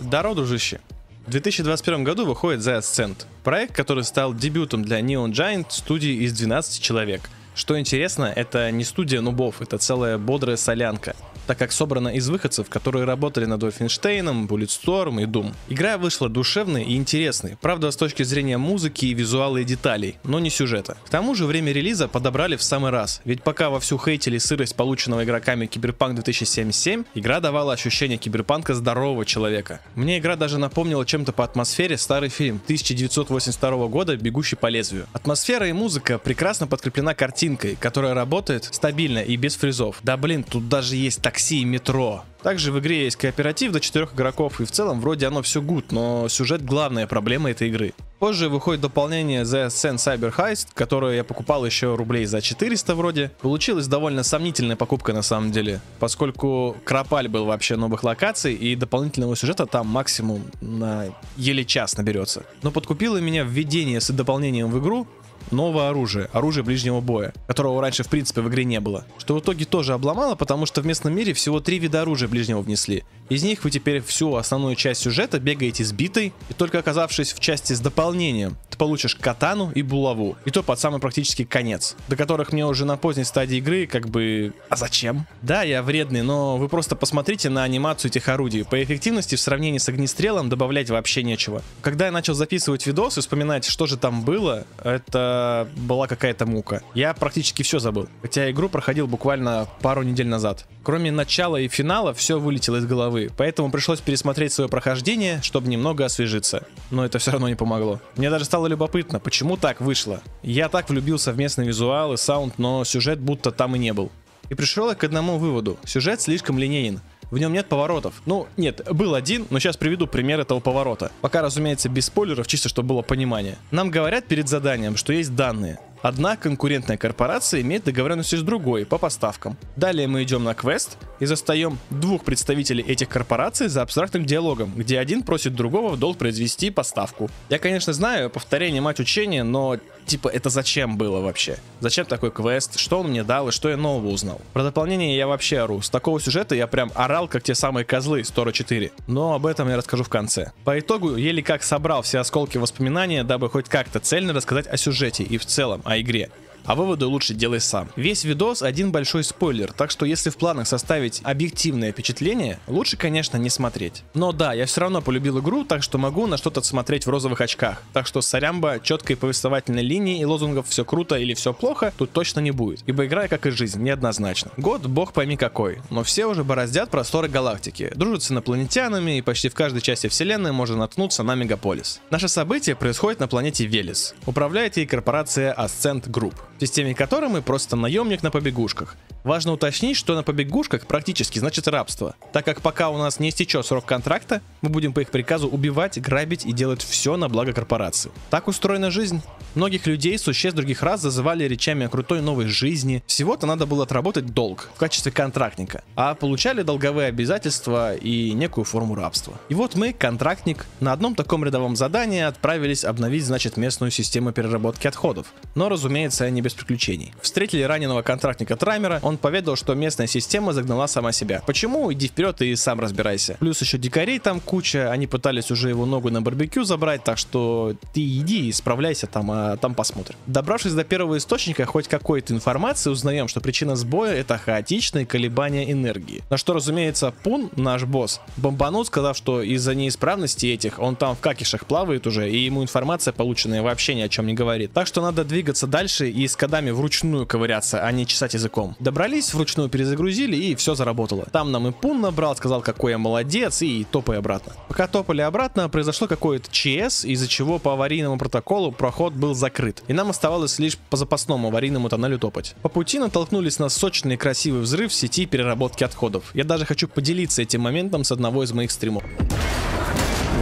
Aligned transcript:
Здорово, 0.00 0.36
дружище. 0.36 0.80
В 1.26 1.30
2021 1.30 2.04
году 2.04 2.24
выходит 2.24 2.60
The 2.60 2.78
Ascent, 2.78 3.26
проект, 3.42 3.74
который 3.74 4.04
стал 4.04 4.32
дебютом 4.32 4.84
для 4.84 5.00
Neon 5.00 5.32
Giant 5.32 5.66
студии 5.70 6.22
из 6.24 6.32
12 6.34 6.80
человек. 6.80 7.22
Что 7.56 7.78
интересно, 7.78 8.32
это 8.34 8.70
не 8.70 8.84
студия 8.84 9.20
нубов, 9.20 9.60
это 9.60 9.76
целая 9.78 10.16
бодрая 10.16 10.56
солянка 10.56 11.16
так 11.48 11.58
как 11.58 11.72
собрана 11.72 12.08
из 12.08 12.28
выходцев, 12.28 12.68
которые 12.68 13.06
работали 13.06 13.46
над 13.46 13.62
Wolfenstein, 13.62 14.46
Bulletstorm 14.46 15.22
и 15.22 15.24
Doom. 15.24 15.54
Игра 15.70 15.96
вышла 15.96 16.28
душевной 16.28 16.84
и 16.84 16.94
интересной, 16.94 17.56
правда 17.62 17.90
с 17.90 17.96
точки 17.96 18.22
зрения 18.22 18.58
музыки 18.58 19.06
и 19.06 19.14
визуала 19.14 19.56
и 19.56 19.64
деталей, 19.64 20.18
но 20.24 20.40
не 20.40 20.50
сюжета. 20.50 20.98
К 21.06 21.08
тому 21.08 21.34
же 21.34 21.46
время 21.46 21.72
релиза 21.72 22.06
подобрали 22.06 22.56
в 22.56 22.62
самый 22.62 22.90
раз, 22.90 23.22
ведь 23.24 23.42
пока 23.42 23.70
вовсю 23.70 23.98
хейтили 23.98 24.36
сырость 24.36 24.76
полученного 24.76 25.24
игроками 25.24 25.64
Киберпанк 25.64 26.16
2077, 26.16 27.04
игра 27.14 27.40
давала 27.40 27.72
ощущение 27.72 28.18
киберпанка 28.18 28.74
здорового 28.74 29.24
человека. 29.24 29.80
Мне 29.94 30.18
игра 30.18 30.36
даже 30.36 30.58
напомнила 30.58 31.06
чем-то 31.06 31.32
по 31.32 31.44
атмосфере 31.44 31.96
старый 31.96 32.28
фильм 32.28 32.60
1982 32.64 33.86
года 33.86 34.18
«Бегущий 34.18 34.56
по 34.56 34.66
лезвию». 34.66 35.06
Атмосфера 35.14 35.66
и 35.66 35.72
музыка 35.72 36.18
прекрасно 36.18 36.66
подкреплена 36.66 37.14
картинкой, 37.14 37.76
которая 37.80 38.12
работает 38.12 38.68
стабильно 38.70 39.20
и 39.20 39.36
без 39.36 39.56
фризов. 39.56 39.96
Да 40.02 40.18
блин, 40.18 40.44
тут 40.44 40.68
даже 40.68 40.94
есть 40.94 41.22
так 41.22 41.37
такси 41.38 41.64
метро. 41.64 42.24
Также 42.42 42.72
в 42.72 42.80
игре 42.80 43.04
есть 43.04 43.16
кооператив 43.16 43.70
до 43.72 43.80
4 43.80 44.08
игроков, 44.14 44.60
и 44.60 44.64
в 44.64 44.70
целом 44.70 45.00
вроде 45.00 45.26
оно 45.26 45.42
все 45.42 45.60
гуд, 45.62 45.92
но 45.92 46.28
сюжет 46.28 46.64
главная 46.64 47.06
проблема 47.06 47.50
этой 47.50 47.68
игры. 47.68 47.94
Позже 48.18 48.48
выходит 48.48 48.80
дополнение 48.80 49.42
The 49.42 49.68
Ascent 49.68 49.96
Cyber 49.96 50.34
Heist, 50.34 50.68
которое 50.74 51.16
я 51.16 51.24
покупал 51.24 51.64
еще 51.64 51.94
рублей 51.94 52.26
за 52.26 52.40
400 52.40 52.94
вроде. 52.96 53.30
Получилась 53.40 53.86
довольно 53.86 54.24
сомнительная 54.24 54.74
покупка 54.74 55.12
на 55.12 55.22
самом 55.22 55.52
деле, 55.52 55.80
поскольку 56.00 56.76
Кропаль 56.84 57.28
был 57.28 57.44
вообще 57.44 57.76
новых 57.76 58.02
локаций, 58.02 58.54
и 58.54 58.74
дополнительного 58.74 59.36
сюжета 59.36 59.66
там 59.66 59.86
максимум 59.86 60.42
на 60.60 61.06
еле 61.36 61.64
час 61.64 61.96
наберется. 61.96 62.44
Но 62.62 62.72
подкупило 62.72 63.18
меня 63.18 63.44
введение 63.44 64.00
с 64.00 64.10
дополнением 64.10 64.70
в 64.70 64.80
игру, 64.80 65.06
новое 65.52 65.90
оружие, 65.90 66.28
оружие 66.32 66.64
ближнего 66.64 67.00
боя, 67.00 67.32
которого 67.46 67.80
раньше 67.80 68.02
в 68.02 68.08
принципе 68.08 68.40
в 68.40 68.48
игре 68.48 68.64
не 68.64 68.80
было. 68.80 69.04
Что 69.18 69.34
в 69.34 69.40
итоге 69.40 69.64
тоже 69.64 69.92
обломало, 69.92 70.34
потому 70.34 70.66
что 70.66 70.80
в 70.80 70.86
местном 70.86 71.14
мире 71.14 71.32
всего 71.32 71.60
три 71.60 71.78
вида 71.78 72.02
оружия 72.02 72.28
ближнего 72.28 72.60
внесли. 72.60 73.04
Из 73.28 73.42
них 73.42 73.64
вы 73.64 73.70
теперь 73.70 74.00
всю 74.00 74.36
основную 74.36 74.74
часть 74.74 75.02
сюжета 75.02 75.38
бегаете 75.38 75.84
с 75.84 75.92
битой, 75.92 76.32
и 76.48 76.54
только 76.54 76.78
оказавшись 76.78 77.32
в 77.34 77.40
части 77.40 77.74
с 77.74 77.80
дополнением, 77.80 78.56
ты 78.70 78.78
получишь 78.78 79.14
катану 79.14 79.70
и 79.74 79.82
булаву. 79.82 80.36
И 80.46 80.50
то 80.50 80.62
под 80.62 80.78
самый 80.78 80.98
практически 80.98 81.44
конец, 81.44 81.94
до 82.08 82.16
которых 82.16 82.52
мне 82.52 82.64
уже 82.64 82.86
на 82.86 82.96
поздней 82.96 83.24
стадии 83.24 83.58
игры 83.58 83.86
как 83.86 84.08
бы... 84.08 84.54
А 84.70 84.76
зачем? 84.76 85.26
Да, 85.42 85.62
я 85.62 85.82
вредный, 85.82 86.22
но 86.22 86.56
вы 86.56 86.68
просто 86.68 86.96
посмотрите 86.96 87.50
на 87.50 87.64
анимацию 87.64 88.10
этих 88.10 88.28
орудий. 88.28 88.64
По 88.64 88.82
эффективности 88.82 89.34
в 89.34 89.40
сравнении 89.40 89.78
с 89.78 89.88
огнестрелом 89.88 90.48
добавлять 90.48 90.88
вообще 90.88 91.22
нечего. 91.22 91.62
Когда 91.82 92.06
я 92.06 92.12
начал 92.12 92.32
записывать 92.34 92.86
видос 92.86 93.18
и 93.18 93.20
вспоминать, 93.20 93.66
что 93.66 93.86
же 93.86 93.98
там 93.98 94.22
было, 94.22 94.64
это 94.82 95.68
была 95.76 96.06
какая-то 96.06 96.46
мука. 96.46 96.82
Я 96.94 97.12
практически 97.12 97.62
все 97.62 97.78
забыл. 97.78 98.08
Хотя 98.22 98.50
игру 98.50 98.70
проходил 98.70 99.06
буквально 99.06 99.68
пару 99.82 100.02
недель 100.02 100.28
назад. 100.28 100.66
Кроме 100.82 101.10
начала 101.10 101.58
и 101.58 101.68
финала, 101.68 102.14
все 102.14 102.40
вылетело 102.40 102.76
из 102.76 102.86
головы, 102.86 103.17
поэтому 103.26 103.70
пришлось 103.70 104.00
пересмотреть 104.00 104.52
свое 104.52 104.70
прохождение, 104.70 105.40
чтобы 105.42 105.68
немного 105.68 106.04
освежиться. 106.04 106.66
Но 106.90 107.04
это 107.04 107.18
все 107.18 107.32
равно 107.32 107.48
не 107.48 107.56
помогло. 107.56 108.00
Мне 108.16 108.30
даже 108.30 108.44
стало 108.44 108.66
любопытно, 108.68 109.18
почему 109.18 109.56
так 109.56 109.80
вышло. 109.80 110.22
Я 110.42 110.68
так 110.68 110.88
влюбился 110.88 111.32
в 111.32 111.38
местный 111.38 111.66
визуал 111.66 112.12
и 112.12 112.16
саунд, 112.16 112.58
но 112.58 112.84
сюжет 112.84 113.18
будто 113.18 113.50
там 113.50 113.74
и 113.74 113.78
не 113.78 113.92
был. 113.92 114.12
И 114.48 114.54
пришел 114.54 114.88
я 114.88 114.94
к 114.94 115.04
одному 115.04 115.38
выводу. 115.38 115.78
Сюжет 115.84 116.20
слишком 116.20 116.58
линейен. 116.58 117.00
В 117.30 117.38
нем 117.38 117.52
нет 117.52 117.66
поворотов. 117.66 118.14
Ну, 118.24 118.46
нет, 118.56 118.80
был 118.90 119.14
один, 119.14 119.46
но 119.50 119.58
сейчас 119.58 119.76
приведу 119.76 120.06
пример 120.06 120.40
этого 120.40 120.60
поворота. 120.60 121.12
Пока, 121.20 121.42
разумеется, 121.42 121.90
без 121.90 122.06
спойлеров, 122.06 122.46
чисто 122.46 122.70
чтобы 122.70 122.88
было 122.88 123.02
понимание. 123.02 123.58
Нам 123.70 123.90
говорят 123.90 124.26
перед 124.26 124.48
заданием, 124.48 124.96
что 124.96 125.12
есть 125.12 125.34
данные. 125.34 125.78
Одна 126.00 126.36
конкурентная 126.36 126.96
корпорация 126.96 127.60
имеет 127.60 127.84
договоренности 127.84 128.36
с 128.36 128.42
другой 128.42 128.86
по 128.86 128.98
поставкам. 128.98 129.56
Далее 129.74 130.06
мы 130.06 130.22
идем 130.22 130.44
на 130.44 130.54
квест 130.54 130.96
и 131.18 131.26
застаем 131.26 131.78
двух 131.90 132.24
представителей 132.24 132.84
этих 132.84 133.08
корпораций 133.08 133.66
за 133.66 133.82
абстрактным 133.82 134.24
диалогом, 134.24 134.72
где 134.76 135.00
один 135.00 135.22
просит 135.22 135.56
другого 135.56 135.90
в 135.90 135.98
долг 135.98 136.16
произвести 136.16 136.70
поставку. 136.70 137.28
Я, 137.48 137.58
конечно, 137.58 137.92
знаю, 137.92 138.30
повторение 138.30 138.80
мать 138.80 139.00
учения, 139.00 139.42
но 139.42 139.78
типа 140.08 140.28
это 140.28 140.50
зачем 140.50 140.96
было 140.96 141.20
вообще? 141.20 141.58
Зачем 141.80 142.06
такой 142.06 142.32
квест? 142.32 142.78
Что 142.78 143.00
он 143.00 143.10
мне 143.10 143.22
дал 143.22 143.48
и 143.48 143.52
что 143.52 143.68
я 143.68 143.76
нового 143.76 144.08
узнал? 144.08 144.40
Про 144.52 144.64
дополнение 144.64 145.16
я 145.16 145.28
вообще 145.28 145.60
ору. 145.60 145.80
С 145.80 145.90
такого 145.90 146.20
сюжета 146.20 146.54
я 146.54 146.66
прям 146.66 146.90
орал, 146.94 147.28
как 147.28 147.42
те 147.44 147.54
самые 147.54 147.84
козлы 147.84 148.20
из 148.20 148.30
Тора 148.30 148.50
4. 148.50 148.90
Но 149.06 149.34
об 149.34 149.46
этом 149.46 149.68
я 149.68 149.76
расскажу 149.76 150.02
в 150.02 150.08
конце. 150.08 150.52
По 150.64 150.78
итогу 150.78 151.14
еле 151.14 151.42
как 151.42 151.62
собрал 151.62 152.02
все 152.02 152.18
осколки 152.18 152.58
воспоминания, 152.58 153.22
дабы 153.22 153.48
хоть 153.48 153.68
как-то 153.68 154.00
цельно 154.00 154.32
рассказать 154.32 154.66
о 154.66 154.76
сюжете 154.76 155.22
и 155.22 155.38
в 155.38 155.46
целом 155.46 155.82
о 155.84 156.00
игре 156.00 156.30
а 156.68 156.74
выводы 156.74 157.06
лучше 157.06 157.32
делай 157.32 157.60
сам. 157.60 157.88
Весь 157.96 158.24
видос 158.24 158.62
один 158.62 158.92
большой 158.92 159.24
спойлер, 159.24 159.72
так 159.72 159.90
что 159.90 160.04
если 160.04 160.28
в 160.28 160.36
планах 160.36 160.68
составить 160.68 161.20
объективное 161.24 161.92
впечатление, 161.92 162.60
лучше, 162.66 162.98
конечно, 162.98 163.38
не 163.38 163.48
смотреть. 163.48 164.04
Но 164.12 164.32
да, 164.32 164.52
я 164.52 164.66
все 164.66 164.82
равно 164.82 165.00
полюбил 165.00 165.38
игру, 165.40 165.64
так 165.64 165.82
что 165.82 165.96
могу 165.96 166.26
на 166.26 166.36
что-то 166.36 166.60
смотреть 166.60 167.06
в 167.06 167.10
розовых 167.10 167.40
очках. 167.40 167.82
Так 167.94 168.06
что 168.06 168.20
сорямба, 168.20 168.80
четкой 168.82 169.16
повествовательной 169.16 169.82
линии 169.82 170.20
и 170.20 170.24
лозунгов 170.26 170.68
все 170.68 170.84
круто 170.84 171.16
или 171.16 171.32
все 171.32 171.54
плохо 171.54 171.92
тут 171.96 172.12
точно 172.12 172.40
не 172.40 172.50
будет, 172.50 172.82
ибо 172.86 173.06
игра, 173.06 173.28
как 173.28 173.46
и 173.46 173.50
жизнь, 173.50 173.82
неоднозначно. 173.82 174.50
Год 174.58 174.82
бог 174.82 175.14
пойми 175.14 175.38
какой, 175.38 175.78
но 175.88 176.04
все 176.04 176.26
уже 176.26 176.44
бороздят 176.44 176.90
просторы 176.90 177.28
галактики, 177.28 177.90
дружат 177.94 178.24
с 178.24 178.30
инопланетянами 178.30 179.16
и 179.16 179.22
почти 179.22 179.48
в 179.48 179.54
каждой 179.54 179.80
части 179.80 180.08
вселенной 180.08 180.52
можно 180.52 180.76
наткнуться 180.76 181.22
на 181.22 181.34
мегаполис. 181.34 182.02
Наше 182.10 182.28
событие 182.28 182.76
происходит 182.76 183.20
на 183.20 183.26
планете 183.26 183.64
Велес. 183.64 184.14
Управляет 184.26 184.76
ей 184.76 184.84
корпорация 184.84 185.54
Ascent 185.54 186.10
Group 186.10 186.34
в 186.58 186.60
системе 186.60 186.94
которой 186.94 187.30
мы 187.30 187.40
просто 187.40 187.76
наемник 187.76 188.22
на 188.22 188.30
побегушках. 188.30 188.96
Важно 189.24 189.52
уточнить, 189.52 189.96
что 189.96 190.14
на 190.14 190.22
побегушках 190.22 190.86
практически 190.86 191.38
значит 191.38 191.68
рабство, 191.68 192.14
так 192.32 192.44
как 192.44 192.60
пока 192.62 192.88
у 192.88 192.98
нас 192.98 193.20
не 193.20 193.28
истечет 193.28 193.64
срок 193.66 193.84
контракта, 193.84 194.40
мы 194.60 194.68
будем 194.68 194.92
по 194.92 195.00
их 195.00 195.10
приказу 195.10 195.48
убивать, 195.48 196.00
грабить 196.00 196.44
и 196.44 196.52
делать 196.52 196.82
все 196.82 197.16
на 197.16 197.28
благо 197.28 197.52
корпорации. 197.52 198.10
Так 198.30 198.48
устроена 198.48 198.90
жизнь. 198.90 199.22
Многих 199.54 199.86
людей, 199.86 200.18
существ 200.18 200.56
других 200.56 200.82
раз 200.82 201.00
зазывали 201.00 201.44
речами 201.44 201.86
о 201.86 201.88
крутой 201.88 202.20
новой 202.20 202.46
жизни. 202.46 203.02
Всего-то 203.06 203.46
надо 203.46 203.66
было 203.66 203.84
отработать 203.84 204.26
долг 204.26 204.70
в 204.74 204.78
качестве 204.78 205.10
контрактника, 205.10 205.82
а 205.96 206.14
получали 206.14 206.62
долговые 206.62 207.08
обязательства 207.08 207.94
и 207.94 208.32
некую 208.32 208.64
форму 208.64 208.94
рабства. 208.94 209.34
И 209.48 209.54
вот 209.54 209.74
мы, 209.74 209.92
контрактник, 209.92 210.66
на 210.80 210.92
одном 210.92 211.14
таком 211.14 211.44
рядовом 211.44 211.76
задании 211.76 212.20
отправились 212.20 212.84
обновить, 212.84 213.24
значит, 213.24 213.56
местную 213.56 213.90
систему 213.90 214.32
переработки 214.32 214.86
отходов. 214.86 215.32
Но, 215.54 215.68
разумеется, 215.68 216.28
не 216.30 216.40
без 216.40 216.47
приключений. 216.54 217.12
Встретили 217.20 217.62
раненого 217.62 218.02
контрактника 218.02 218.56
Траймера, 218.56 219.00
он 219.02 219.18
поведал, 219.18 219.56
что 219.56 219.74
местная 219.74 220.06
система 220.06 220.52
загнала 220.52 220.86
сама 220.86 221.12
себя. 221.12 221.42
Почему? 221.46 221.92
Иди 221.92 222.08
вперед 222.08 222.40
и 222.42 222.54
сам 222.56 222.80
разбирайся. 222.80 223.36
Плюс 223.40 223.60
еще 223.60 223.78
дикарей 223.78 224.18
там 224.18 224.40
куча, 224.40 224.90
они 224.90 225.06
пытались 225.06 225.50
уже 225.50 225.68
его 225.68 225.86
ногу 225.86 226.10
на 226.10 226.22
барбекю 226.22 226.64
забрать, 226.64 227.04
так 227.04 227.18
что 227.18 227.74
ты 227.92 228.00
иди 228.00 228.48
и 228.48 228.52
справляйся 228.52 229.06
там, 229.06 229.30
а 229.30 229.56
там 229.56 229.74
посмотрим. 229.74 230.16
Добравшись 230.26 230.72
до 230.72 230.84
первого 230.84 231.18
источника 231.18 231.64
хоть 231.66 231.88
какой-то 231.88 232.34
информации, 232.34 232.90
узнаем, 232.90 233.28
что 233.28 233.40
причина 233.40 233.76
сбоя 233.76 234.14
это 234.14 234.38
хаотичные 234.38 235.06
колебания 235.06 235.70
энергии. 235.70 236.22
На 236.30 236.36
что, 236.36 236.52
разумеется, 236.52 237.12
Пун, 237.22 237.50
наш 237.56 237.84
босс, 237.84 238.20
бомбанул, 238.36 238.84
сказав, 238.84 239.16
что 239.16 239.42
из-за 239.42 239.74
неисправности 239.74 240.46
этих 240.46 240.78
он 240.78 240.96
там 240.96 241.16
в 241.16 241.20
какишах 241.20 241.66
плавает 241.66 242.06
уже, 242.06 242.30
и 242.30 242.38
ему 242.38 242.62
информация 242.62 243.12
полученная 243.12 243.62
вообще 243.62 243.94
ни 243.94 244.00
о 244.00 244.08
чем 244.08 244.26
не 244.26 244.34
говорит. 244.34 244.72
Так 244.72 244.86
что 244.86 245.02
надо 245.02 245.24
двигаться 245.24 245.66
дальше 245.66 246.10
и 246.10 246.26
с 246.26 246.36
кодами 246.38 246.70
вручную 246.70 247.26
ковыряться, 247.26 247.84
а 247.84 247.92
не 247.92 248.06
чесать 248.06 248.34
языком. 248.34 248.76
Добрались, 248.78 249.34
вручную 249.34 249.68
перезагрузили 249.68 250.36
и 250.36 250.54
все 250.54 250.74
заработало. 250.74 251.26
Там 251.32 251.52
нам 251.52 251.68
и 251.68 251.72
Пун 251.72 252.00
набрал, 252.00 252.34
сказал, 252.36 252.62
какой 252.62 252.92
я 252.92 252.98
молодец, 252.98 253.60
и 253.62 253.84
топай 253.90 254.18
обратно. 254.18 254.54
Пока 254.68 254.86
топали 254.86 255.20
обратно, 255.20 255.68
произошло 255.68 256.06
какое-то 256.06 256.50
ЧС, 256.50 257.04
из-за 257.04 257.28
чего 257.28 257.58
по 257.58 257.72
аварийному 257.72 258.16
протоколу 258.18 258.72
проход 258.72 259.12
был 259.12 259.34
закрыт. 259.34 259.82
И 259.88 259.92
нам 259.92 260.10
оставалось 260.10 260.58
лишь 260.58 260.78
по 260.78 260.96
запасному 260.96 261.48
аварийному 261.48 261.88
тоннелю 261.88 262.18
топать. 262.18 262.54
По 262.62 262.68
пути 262.68 262.98
натолкнулись 262.98 263.58
на 263.58 263.68
сочный 263.68 264.14
и 264.14 264.16
красивый 264.16 264.62
взрыв 264.62 264.92
в 264.92 264.94
сети 264.94 265.26
переработки 265.26 265.84
отходов. 265.84 266.30
Я 266.34 266.44
даже 266.44 266.64
хочу 266.64 266.88
поделиться 266.88 267.42
этим 267.42 267.62
моментом 267.62 268.04
с 268.04 268.12
одного 268.12 268.44
из 268.44 268.52
моих 268.52 268.70
стримов. 268.70 269.02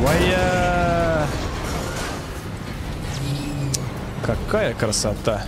Вая! 0.03 1.27
Какая 4.23 4.75
красота! 4.75 5.47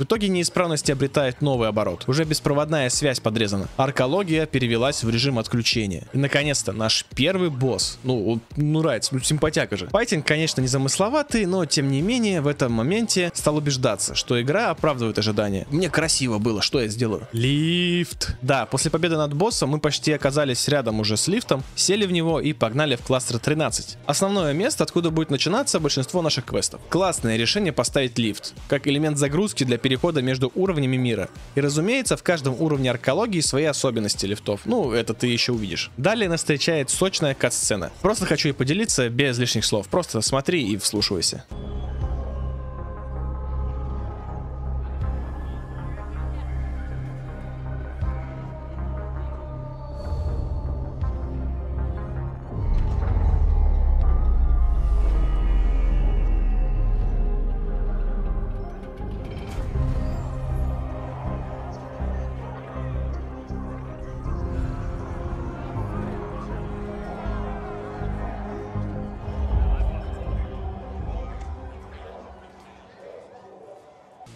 В 0.00 0.04
итоге 0.04 0.28
неисправности 0.28 0.92
обретают 0.92 1.42
новый 1.42 1.68
оборот. 1.68 2.04
Уже 2.06 2.24
беспроводная 2.24 2.88
связь 2.88 3.20
подрезана. 3.20 3.68
Аркология 3.76 4.46
перевелась 4.46 5.04
в 5.04 5.10
режим 5.10 5.38
отключения. 5.38 6.06
И 6.14 6.16
наконец-то 6.16 6.72
наш 6.72 7.04
первый 7.14 7.50
босс. 7.50 7.98
Ну, 8.02 8.40
ну 8.56 8.80
нравится, 8.80 9.14
ну 9.14 9.20
симпатяка 9.20 9.76
же. 9.76 9.88
Файтинг, 9.88 10.26
конечно, 10.26 10.62
не 10.62 10.68
замысловатый, 10.68 11.44
но 11.44 11.66
тем 11.66 11.90
не 11.90 12.00
менее 12.00 12.40
в 12.40 12.46
этом 12.46 12.72
моменте 12.72 13.30
стал 13.34 13.58
убеждаться, 13.58 14.14
что 14.14 14.40
игра 14.40 14.70
оправдывает 14.70 15.18
ожидания. 15.18 15.66
Мне 15.70 15.90
красиво 15.90 16.38
было, 16.38 16.62
что 16.62 16.80
я 16.80 16.88
сделаю? 16.88 17.28
Лифт. 17.34 18.38
Да, 18.40 18.64
после 18.64 18.90
победы 18.90 19.18
над 19.18 19.34
боссом 19.34 19.68
мы 19.68 19.80
почти 19.80 20.12
оказались 20.12 20.66
рядом 20.68 21.00
уже 21.00 21.18
с 21.18 21.28
лифтом, 21.28 21.62
сели 21.74 22.06
в 22.06 22.10
него 22.10 22.40
и 22.40 22.54
погнали 22.54 22.96
в 22.96 23.02
кластер 23.02 23.38
13. 23.38 23.98
Основное 24.06 24.54
место, 24.54 24.82
откуда 24.82 25.10
будет 25.10 25.28
начинаться 25.28 25.78
большинство 25.78 26.22
наших 26.22 26.46
квестов. 26.46 26.80
Классное 26.88 27.36
решение 27.36 27.74
поставить 27.74 28.18
лифт, 28.18 28.54
как 28.66 28.88
элемент 28.88 29.18
загрузки 29.18 29.64
для 29.64 29.76
перехода 29.90 30.22
между 30.22 30.52
уровнями 30.54 30.96
мира. 30.96 31.28
И 31.56 31.60
разумеется, 31.60 32.16
в 32.16 32.22
каждом 32.22 32.54
уровне 32.60 32.92
аркологии 32.92 33.40
свои 33.40 33.64
особенности 33.64 34.24
лифтов. 34.24 34.60
Ну, 34.66 34.92
это 34.92 35.14
ты 35.14 35.26
еще 35.26 35.50
увидишь. 35.50 35.90
Далее 35.96 36.28
нас 36.28 36.40
встречает 36.40 36.90
сочная 36.90 37.34
кат-сцена. 37.34 37.90
Просто 38.00 38.24
хочу 38.24 38.50
и 38.50 38.52
поделиться 38.52 39.08
без 39.08 39.36
лишних 39.38 39.64
слов. 39.64 39.88
Просто 39.88 40.20
смотри 40.20 40.64
и 40.64 40.76
вслушивайся. 40.76 41.44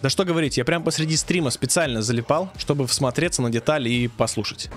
Да 0.05 0.09
что 0.11 0.23
говорить, 0.23 0.55
я 0.55 0.65
прям 0.65 0.83
посреди 0.83 1.17
стрима 1.17 1.49
специально 1.49 2.03
залипал, 2.03 2.51
чтобы 2.59 2.85
всмотреться 2.85 3.41
на 3.41 3.49
детали 3.49 3.89
и 3.89 4.07
послушать. 4.07 4.69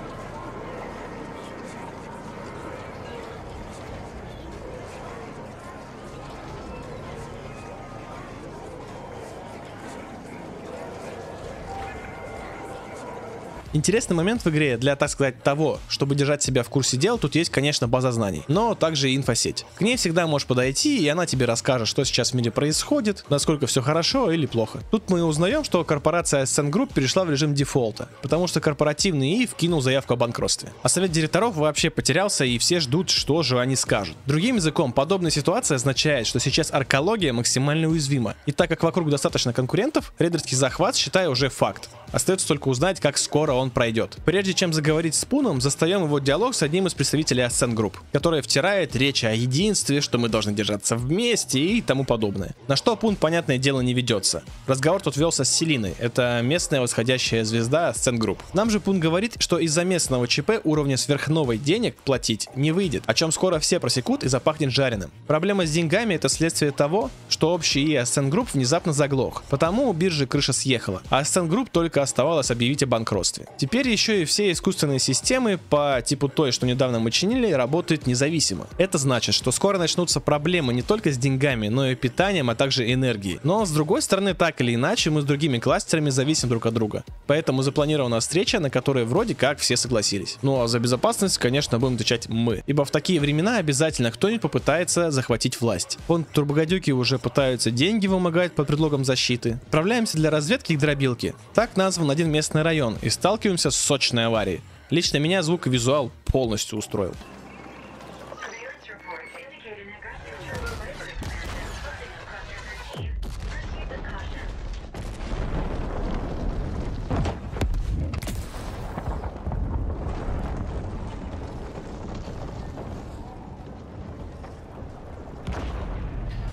Интересный 13.78 14.16
момент 14.16 14.44
в 14.44 14.50
игре 14.50 14.76
для, 14.76 14.96
так 14.96 15.08
сказать, 15.08 15.40
того, 15.40 15.78
чтобы 15.88 16.16
держать 16.16 16.42
себя 16.42 16.64
в 16.64 16.68
курсе 16.68 16.96
дел, 16.96 17.16
тут 17.16 17.36
есть, 17.36 17.48
конечно, 17.50 17.86
база 17.86 18.10
знаний, 18.10 18.42
но 18.48 18.74
также 18.74 19.08
и 19.08 19.16
инфосеть. 19.16 19.64
К 19.76 19.82
ней 19.82 19.96
всегда 19.96 20.26
можешь 20.26 20.48
подойти, 20.48 20.98
и 20.98 21.06
она 21.06 21.26
тебе 21.26 21.46
расскажет, 21.46 21.86
что 21.86 22.02
сейчас 22.02 22.32
в 22.32 22.34
мире 22.34 22.50
происходит, 22.50 23.24
насколько 23.28 23.68
все 23.68 23.80
хорошо 23.80 24.32
или 24.32 24.46
плохо. 24.46 24.80
Тут 24.90 25.08
мы 25.10 25.22
узнаем, 25.22 25.62
что 25.62 25.84
корпорация 25.84 26.42
Ascent 26.42 26.72
Group 26.72 26.92
перешла 26.92 27.24
в 27.24 27.30
режим 27.30 27.54
дефолта, 27.54 28.08
потому 28.20 28.48
что 28.48 28.60
корпоративный 28.60 29.28
ИИ 29.28 29.46
вкинул 29.46 29.80
заявку 29.80 30.14
о 30.14 30.16
банкротстве. 30.16 30.72
А 30.82 30.88
совет 30.88 31.12
директоров 31.12 31.54
вообще 31.54 31.88
потерялся, 31.88 32.44
и 32.44 32.58
все 32.58 32.80
ждут, 32.80 33.10
что 33.10 33.44
же 33.44 33.60
они 33.60 33.76
скажут. 33.76 34.16
Другим 34.26 34.56
языком, 34.56 34.92
подобная 34.92 35.30
ситуация 35.30 35.76
означает, 35.76 36.26
что 36.26 36.40
сейчас 36.40 36.72
аркология 36.72 37.32
максимально 37.32 37.86
уязвима. 37.86 38.34
И 38.44 38.50
так 38.50 38.68
как 38.68 38.82
вокруг 38.82 39.08
достаточно 39.08 39.52
конкурентов, 39.52 40.12
рейдерский 40.18 40.56
захват, 40.56 40.96
считаю, 40.96 41.30
уже 41.30 41.48
факт. 41.48 41.88
Остается 42.10 42.48
только 42.48 42.68
узнать, 42.68 42.98
как 42.98 43.18
скоро 43.18 43.52
он 43.52 43.67
пройдет. 43.70 44.16
Прежде 44.24 44.54
чем 44.54 44.72
заговорить 44.72 45.14
с 45.14 45.24
Пуном, 45.24 45.60
застаем 45.60 46.04
его 46.04 46.18
диалог 46.18 46.54
с 46.54 46.62
одним 46.62 46.86
из 46.86 46.94
представителей 46.94 47.42
Ascent 47.44 47.74
Group, 47.74 47.94
который 48.12 48.42
втирает 48.42 48.94
речь 48.96 49.24
о 49.24 49.32
единстве, 49.32 50.00
что 50.00 50.18
мы 50.18 50.28
должны 50.28 50.52
держаться 50.52 50.96
вместе 50.96 51.60
и 51.60 51.80
тому 51.80 52.04
подобное. 52.04 52.54
На 52.66 52.76
что 52.76 52.96
Пун, 52.96 53.16
понятное 53.16 53.58
дело, 53.58 53.80
не 53.80 53.94
ведется. 53.94 54.42
Разговор 54.66 55.00
тут 55.00 55.16
велся 55.16 55.44
с 55.44 55.50
Селиной, 55.50 55.94
это 55.98 56.40
местная 56.42 56.80
восходящая 56.80 57.44
звезда 57.44 57.90
Ascent 57.90 58.18
Group. 58.18 58.38
Нам 58.52 58.70
же 58.70 58.80
Пун 58.80 59.00
говорит, 59.00 59.36
что 59.38 59.58
из-за 59.58 59.84
местного 59.84 60.26
ЧП 60.26 60.60
уровня 60.64 60.96
сверхновой 60.96 61.58
денег 61.58 61.96
платить 61.96 62.48
не 62.54 62.72
выйдет, 62.72 63.02
о 63.06 63.14
чем 63.14 63.32
скоро 63.32 63.58
все 63.58 63.80
просекут 63.80 64.24
и 64.24 64.28
запахнет 64.28 64.70
жареным. 64.70 65.10
Проблема 65.26 65.66
с 65.66 65.70
деньгами 65.70 66.14
это 66.14 66.28
следствие 66.28 66.70
того, 66.70 67.10
что 67.28 67.52
общий 67.52 67.82
и 67.82 67.94
Group 67.94 68.48
внезапно 68.52 68.92
заглох, 68.92 69.42
потому 69.48 69.88
у 69.88 69.92
биржи 69.92 70.26
крыша 70.26 70.52
съехала, 70.52 71.02
а 71.10 71.22
Ascent 71.22 71.48
Group 71.48 71.68
только 71.72 72.02
оставалось 72.02 72.50
объявить 72.50 72.82
о 72.82 72.86
банкротстве. 72.86 73.46
Теперь 73.58 73.88
еще 73.88 74.22
и 74.22 74.24
все 74.24 74.52
искусственные 74.52 75.00
системы 75.00 75.58
по 75.58 76.00
типу 76.04 76.28
той, 76.28 76.52
что 76.52 76.64
недавно 76.64 77.00
мы 77.00 77.10
чинили, 77.10 77.50
работают 77.50 78.06
независимо. 78.06 78.68
Это 78.78 78.98
значит, 78.98 79.34
что 79.34 79.50
скоро 79.50 79.78
начнутся 79.78 80.20
проблемы 80.20 80.72
не 80.72 80.82
только 80.82 81.10
с 81.10 81.18
деньгами, 81.18 81.66
но 81.66 81.90
и 81.90 81.96
питанием, 81.96 82.50
а 82.50 82.54
также 82.54 82.92
энергией. 82.92 83.40
Но 83.42 83.66
с 83.66 83.72
другой 83.72 84.00
стороны, 84.00 84.34
так 84.34 84.60
или 84.60 84.76
иначе, 84.76 85.10
мы 85.10 85.22
с 85.22 85.24
другими 85.24 85.58
кластерами 85.58 86.10
зависим 86.10 86.48
друг 86.48 86.66
от 86.66 86.74
друга. 86.74 87.02
Поэтому 87.26 87.62
запланирована 87.62 88.20
встреча, 88.20 88.60
на 88.60 88.70
которой 88.70 89.04
вроде 89.04 89.34
как 89.34 89.58
все 89.58 89.76
согласились. 89.76 90.38
Ну 90.42 90.62
а 90.62 90.68
за 90.68 90.78
безопасность, 90.78 91.38
конечно, 91.38 91.80
будем 91.80 91.94
отвечать 91.96 92.28
мы. 92.28 92.62
Ибо 92.68 92.84
в 92.84 92.92
такие 92.92 93.18
времена 93.18 93.56
обязательно 93.56 94.12
кто-нибудь 94.12 94.42
попытается 94.42 95.10
захватить 95.10 95.60
власть. 95.60 95.98
Вон 96.06 96.22
турбогодюки 96.22 96.92
уже 96.92 97.18
пытаются 97.18 97.72
деньги 97.72 98.06
вымогать 98.06 98.52
под 98.52 98.68
предлогом 98.68 99.04
защиты. 99.04 99.58
Отправляемся 99.64 100.16
для 100.16 100.30
разведки 100.30 100.76
к 100.76 100.78
дробилке. 100.78 101.34
Так 101.54 101.76
назван 101.76 102.08
один 102.12 102.30
местный 102.30 102.62
район 102.62 102.96
и 103.02 103.08
сталкиваемся 103.38 103.70
с 103.70 103.76
сочной 103.76 104.26
аварией. 104.26 104.60
Лично 104.90 105.18
меня 105.18 105.42
звук 105.44 105.68
и 105.68 105.70
визуал 105.70 106.10
полностью 106.24 106.76
устроил. 106.76 107.14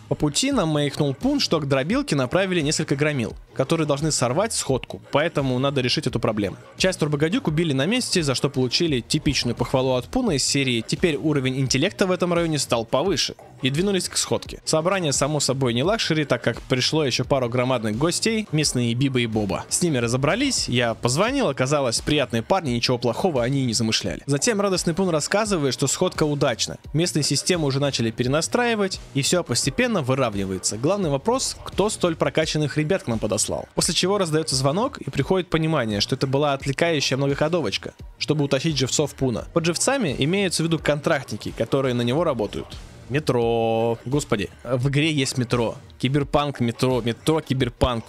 По 0.07 0.13
пути 0.13 0.51
нам 0.51 0.69
маякнул 0.69 1.15
пун, 1.15 1.39
что 1.39 1.59
к 1.59 1.67
дробилке 1.67 2.15
направили 2.15 2.61
несколько 2.61 2.95
громил, 2.95 3.35
которые 3.55 3.87
должны 3.87 4.11
сорвать 4.11 4.53
сходку, 4.53 5.01
поэтому 5.11 5.57
надо 5.59 5.81
решить 5.81 6.07
эту 6.07 6.19
проблему. 6.19 6.57
Часть 6.77 6.99
турбогодюк 6.99 7.47
убили 7.47 7.73
на 7.73 7.85
месте, 7.85 8.21
за 8.23 8.35
что 8.35 8.49
получили 8.49 8.99
типичную 8.99 9.55
похвалу 9.55 9.93
от 9.95 10.05
пуна 10.05 10.35
из 10.35 10.43
серии 10.43 10.83
«Теперь 10.85 11.15
уровень 11.15 11.59
интеллекта 11.59 12.05
в 12.07 12.11
этом 12.11 12.33
районе 12.33 12.59
стал 12.59 12.85
повыше» 12.85 13.35
и 13.61 13.69
двинулись 13.69 14.09
к 14.09 14.17
сходке. 14.17 14.59
Собрание 14.65 15.13
само 15.13 15.39
собой 15.39 15.73
не 15.73 15.83
лакшери, 15.83 16.25
так 16.25 16.43
как 16.43 16.61
пришло 16.63 17.03
еще 17.03 17.23
пару 17.23 17.49
громадных 17.49 17.97
гостей, 17.97 18.47
местные 18.51 18.93
Биба 18.93 19.21
и 19.21 19.25
Боба. 19.25 19.65
С 19.69 19.81
ними 19.81 19.97
разобрались, 19.97 20.67
я 20.67 20.93
позвонил, 20.93 21.49
оказалось 21.49 22.01
приятные 22.01 22.43
парни, 22.43 22.71
ничего 22.71 22.97
плохого 22.97 23.43
они 23.43 23.65
не 23.65 23.73
замышляли. 23.73 24.21
Затем 24.25 24.61
радостный 24.61 24.93
Пун 24.93 25.09
рассказывает, 25.09 25.73
что 25.73 25.87
сходка 25.87 26.23
удачна, 26.23 26.77
местные 26.93 27.23
системы 27.23 27.65
уже 27.65 27.79
начали 27.79 28.11
перенастраивать 28.11 28.99
и 29.13 29.21
все 29.21 29.43
постепенно 29.43 30.01
выравнивается. 30.01 30.77
Главный 30.77 31.09
вопрос, 31.09 31.57
кто 31.63 31.89
столь 31.89 32.15
прокачанных 32.15 32.77
ребят 32.77 33.03
к 33.03 33.07
нам 33.07 33.19
подослал. 33.19 33.44
После 33.75 33.93
чего 33.93 34.17
раздается 34.17 34.55
звонок 34.55 34.97
и 34.97 35.09
приходит 35.09 35.49
понимание, 35.49 36.01
что 36.01 36.15
это 36.15 36.27
была 36.27 36.53
отвлекающая 36.53 37.17
многоходовочка, 37.17 37.93
чтобы 38.17 38.43
утащить 38.45 38.77
живцов 38.77 39.13
Пуна. 39.15 39.45
Под 39.53 39.65
живцами 39.65 40.15
имеются 40.17 40.63
в 40.63 40.65
виду 40.65 40.79
контрактники, 40.79 41.53
которые 41.57 41.93
на 41.93 42.01
него 42.01 42.23
работают. 42.23 42.67
Метро. 43.09 43.99
Господи, 44.05 44.49
в 44.63 44.89
игре 44.89 45.11
есть 45.11 45.37
метро. 45.37 45.75
Киберпанк, 45.99 46.59
метро, 46.59 47.01
метро, 47.01 47.39
киберпанк 47.41 48.05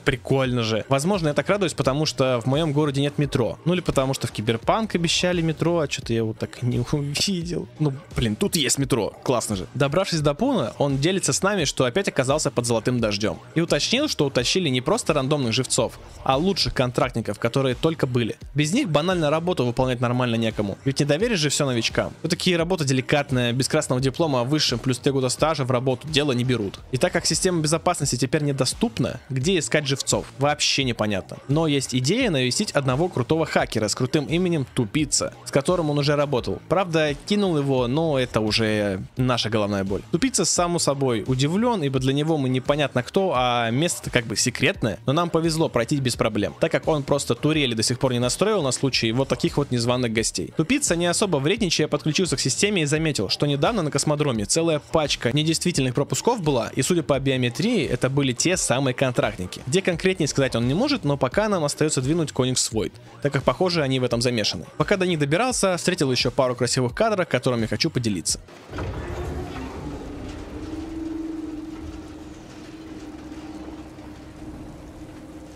прикольно 0.00 0.62
же. 0.62 0.84
Возможно, 0.88 1.28
я 1.28 1.34
так 1.34 1.48
радуюсь, 1.48 1.74
потому 1.74 2.06
что 2.06 2.40
в 2.40 2.46
моем 2.46 2.72
городе 2.72 3.00
нет 3.00 3.18
метро. 3.18 3.58
Ну 3.64 3.74
или 3.74 3.80
потому 3.80 4.14
что 4.14 4.26
в 4.26 4.32
Киберпанк 4.32 4.94
обещали 4.94 5.42
метро, 5.42 5.80
а 5.80 5.90
что-то 5.90 6.12
я 6.12 6.18
его 6.18 6.32
так 6.32 6.62
не 6.62 6.78
увидел. 6.92 7.68
Ну, 7.78 7.92
блин, 8.16 8.36
тут 8.36 8.56
есть 8.56 8.78
метро. 8.78 9.12
Классно 9.22 9.56
же. 9.56 9.66
Добравшись 9.74 10.20
до 10.20 10.34
Пуна, 10.34 10.72
он 10.78 10.98
делится 10.98 11.32
с 11.32 11.42
нами, 11.42 11.64
что 11.64 11.84
опять 11.84 12.08
оказался 12.08 12.50
под 12.50 12.66
золотым 12.66 13.00
дождем. 13.00 13.38
И 13.54 13.60
уточнил, 13.60 14.08
что 14.08 14.26
утащили 14.26 14.68
не 14.68 14.80
просто 14.80 15.12
рандомных 15.12 15.52
живцов, 15.52 15.98
а 16.24 16.36
лучших 16.36 16.74
контрактников, 16.74 17.38
которые 17.38 17.74
только 17.74 18.06
были. 18.06 18.36
Без 18.54 18.72
них 18.72 18.88
банально 18.88 19.30
работу 19.30 19.64
выполнять 19.64 20.00
нормально 20.00 20.36
некому. 20.36 20.78
Ведь 20.84 21.00
не 21.00 21.06
доверишь 21.06 21.38
же 21.38 21.48
все 21.48 21.66
новичкам. 21.66 22.12
Вот 22.22 22.30
такие 22.30 22.56
работы 22.56 22.84
деликатные, 22.84 23.52
без 23.52 23.68
красного 23.68 24.00
диплома 24.00 24.44
высшим 24.44 24.78
плюс 24.78 24.98
3 24.98 25.12
года 25.12 25.28
стажа 25.28 25.64
в 25.64 25.70
работу 25.70 26.08
дело 26.08 26.32
не 26.32 26.44
берут. 26.44 26.78
И 26.92 26.96
так 26.96 27.12
как 27.12 27.26
система 27.26 27.60
безопасности 27.60 28.16
теперь 28.16 28.42
недоступна, 28.42 29.20
где 29.28 29.58
искать 29.58 29.86
живцов? 29.90 30.26
Вообще 30.38 30.84
непонятно. 30.84 31.36
Но 31.48 31.66
есть 31.66 31.94
идея 31.94 32.30
навестить 32.30 32.72
одного 32.72 33.08
крутого 33.08 33.44
хакера 33.44 33.88
с 33.88 33.94
крутым 33.94 34.26
именем 34.26 34.66
Тупица, 34.74 35.34
с 35.44 35.50
которым 35.50 35.90
он 35.90 35.98
уже 35.98 36.16
работал. 36.16 36.60
Правда, 36.68 37.14
кинул 37.26 37.58
его, 37.58 37.86
но 37.86 38.18
это 38.18 38.40
уже 38.40 39.02
наша 39.16 39.50
головная 39.50 39.84
боль. 39.84 40.02
Тупица, 40.12 40.44
само 40.44 40.78
собой, 40.78 41.24
удивлен, 41.26 41.82
ибо 41.82 41.98
для 41.98 42.12
него 42.12 42.38
мы 42.38 42.48
непонятно 42.48 43.02
кто, 43.02 43.32
а 43.34 43.70
место-то 43.70 44.10
как 44.10 44.26
бы 44.26 44.36
секретное. 44.36 44.98
Но 45.06 45.12
нам 45.12 45.30
повезло 45.30 45.68
пройти 45.68 45.96
без 45.96 46.16
проблем, 46.16 46.54
так 46.60 46.72
как 46.72 46.88
он 46.88 47.02
просто 47.02 47.34
турели 47.34 47.74
до 47.74 47.82
сих 47.82 47.98
пор 47.98 48.12
не 48.12 48.18
настроил 48.18 48.62
на 48.62 48.72
случай 48.72 49.12
вот 49.12 49.28
таких 49.28 49.56
вот 49.56 49.70
незваных 49.70 50.12
гостей. 50.12 50.52
Тупица, 50.56 50.96
не 50.96 51.06
особо 51.06 51.38
вредничая, 51.38 51.88
подключился 51.88 52.36
к 52.36 52.40
системе 52.40 52.82
и 52.82 52.86
заметил, 52.86 53.28
что 53.28 53.46
недавно 53.46 53.82
на 53.82 53.90
космодроме 53.90 54.44
целая 54.44 54.80
пачка 54.92 55.30
недействительных 55.32 55.94
пропусков 55.94 56.42
была, 56.42 56.70
и 56.74 56.82
судя 56.82 57.02
по 57.02 57.18
биометрии, 57.18 57.84
это 57.86 58.08
были 58.08 58.32
те 58.32 58.56
самые 58.56 58.94
контрактники. 58.94 59.62
Где 59.66 59.79
конкретнее 59.80 60.28
сказать 60.28 60.54
он 60.54 60.68
не 60.68 60.74
может, 60.74 61.04
но 61.04 61.16
пока 61.16 61.48
нам 61.48 61.64
остается 61.64 62.00
двинуть 62.00 62.32
Коникс 62.32 62.70
Void, 62.72 62.92
так 63.22 63.32
как 63.32 63.42
похоже 63.42 63.82
они 63.82 64.00
в 64.00 64.04
этом 64.04 64.20
замешаны. 64.20 64.64
Пока 64.76 64.96
до 64.96 65.06
них 65.06 65.18
добирался, 65.18 65.76
встретил 65.76 66.10
еще 66.10 66.30
пару 66.30 66.54
красивых 66.54 66.94
кадров, 66.94 67.28
которыми 67.28 67.66
хочу 67.66 67.90
поделиться. 67.90 68.40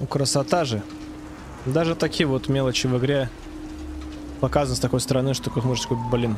Ну, 0.00 0.06
красота 0.06 0.64
же. 0.64 0.82
Даже 1.64 1.94
такие 1.94 2.26
вот 2.26 2.48
мелочи 2.48 2.86
в 2.86 2.98
игре 2.98 3.30
показаны 4.40 4.76
с 4.76 4.80
такой 4.80 5.00
стороны, 5.00 5.32
что 5.32 5.50
как 5.50 5.64
можешь 5.64 5.84
сказать, 5.84 6.04
блин, 6.10 6.36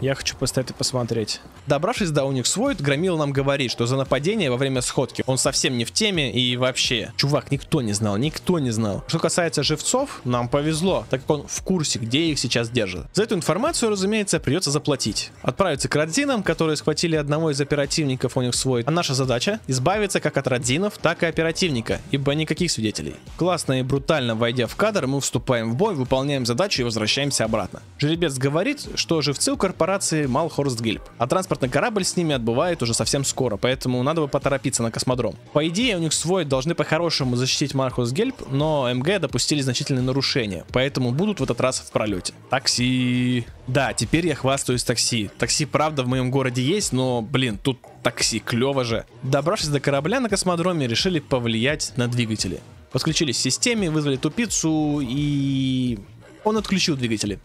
я 0.00 0.14
хочу 0.14 0.36
поставить 0.36 0.70
и 0.70 0.72
посмотреть. 0.72 1.40
Добравшись 1.66 2.10
до 2.10 2.22
Void, 2.22 2.82
Громил 2.82 3.16
нам 3.18 3.32
говорит, 3.32 3.70
что 3.70 3.86
за 3.86 3.96
нападение 3.96 4.50
во 4.50 4.56
время 4.56 4.80
сходки 4.80 5.22
он 5.26 5.38
совсем 5.38 5.76
не 5.76 5.84
в 5.84 5.92
теме 5.92 6.32
и 6.32 6.56
вообще. 6.56 7.12
Чувак, 7.16 7.50
никто 7.50 7.82
не 7.82 7.92
знал, 7.92 8.16
никто 8.16 8.58
не 8.58 8.70
знал. 8.70 9.04
Что 9.06 9.18
касается 9.18 9.62
живцов, 9.62 10.20
нам 10.24 10.48
повезло, 10.48 11.04
так 11.10 11.20
как 11.20 11.30
он 11.30 11.46
в 11.46 11.62
курсе, 11.62 11.98
где 11.98 12.22
их 12.24 12.38
сейчас 12.38 12.70
держат. 12.70 13.06
За 13.12 13.22
эту 13.22 13.34
информацию, 13.34 13.90
разумеется, 13.90 14.40
придется 14.40 14.70
заплатить. 14.70 15.30
Отправиться 15.42 15.88
к 15.88 15.94
Родзинам, 15.94 16.42
которые 16.42 16.76
схватили 16.76 17.16
одного 17.16 17.50
из 17.50 17.60
оперативников 17.60 18.36
Void. 18.36 18.84
А 18.86 18.90
наша 18.90 19.14
задача 19.14 19.60
избавиться 19.66 20.20
как 20.20 20.36
от 20.36 20.46
Родзинов, 20.46 20.98
так 20.98 21.22
и 21.22 21.26
оперативника, 21.26 22.00
ибо 22.10 22.34
никаких 22.34 22.70
свидетелей. 22.70 23.16
Классно 23.36 23.80
и 23.80 23.82
брутально 23.82 24.34
войдя 24.34 24.66
в 24.66 24.76
кадр, 24.76 25.06
мы 25.06 25.20
вступаем 25.20 25.72
в 25.72 25.76
бой, 25.76 25.94
выполняем 25.94 26.46
задачу 26.46 26.82
и 26.82 26.84
возвращаемся 26.84 27.44
обратно. 27.44 27.82
Жеребец 27.98 28.38
говорит, 28.38 28.88
что 28.94 29.20
живцы 29.20 29.52
у 29.52 29.56
корпорации 29.56 29.89
Малхорст 30.28 30.80
Гильб, 30.80 31.02
а 31.18 31.26
транспортный 31.26 31.68
корабль 31.68 32.04
с 32.04 32.16
ними 32.16 32.34
отбывает 32.34 32.82
уже 32.82 32.94
совсем 32.94 33.24
скоро, 33.24 33.56
поэтому 33.56 34.02
надо 34.02 34.22
бы 34.22 34.28
поторопиться 34.28 34.82
на 34.82 34.90
космодром. 34.90 35.34
По 35.52 35.66
идее, 35.66 35.96
у 35.96 36.00
них 36.00 36.12
свой 36.12 36.44
должны 36.44 36.74
по-хорошему 36.74 37.36
защитить 37.36 37.74
Мархус 37.74 38.12
Гельб, 38.12 38.36
но 38.50 38.92
МГ 38.92 39.20
допустили 39.20 39.60
значительные 39.60 40.02
нарушения, 40.02 40.64
поэтому 40.72 41.12
будут 41.12 41.40
в 41.40 41.42
этот 41.42 41.60
раз 41.60 41.80
в 41.80 41.90
пролете. 41.90 42.32
Такси. 42.50 43.46
Да, 43.66 43.92
теперь 43.92 44.26
я 44.26 44.34
хвастаюсь 44.34 44.84
такси. 44.84 45.30
Такси, 45.38 45.64
правда, 45.64 46.02
в 46.02 46.08
моем 46.08 46.30
городе 46.30 46.62
есть, 46.62 46.92
но, 46.92 47.22
блин, 47.22 47.58
тут 47.62 47.78
такси, 48.02 48.40
клево 48.40 48.84
же. 48.84 49.04
Добравшись 49.22 49.68
до 49.68 49.80
корабля 49.80 50.20
на 50.20 50.28
космодроме, 50.28 50.86
решили 50.86 51.20
повлиять 51.20 51.92
на 51.96 52.08
двигатели. 52.08 52.60
Подключились 52.92 53.36
к 53.38 53.40
системе, 53.40 53.90
вызвали 53.90 54.16
тупицу 54.16 55.00
и... 55.02 55.98
Он 56.42 56.56
отключил 56.56 56.96
двигатели 56.96 57.38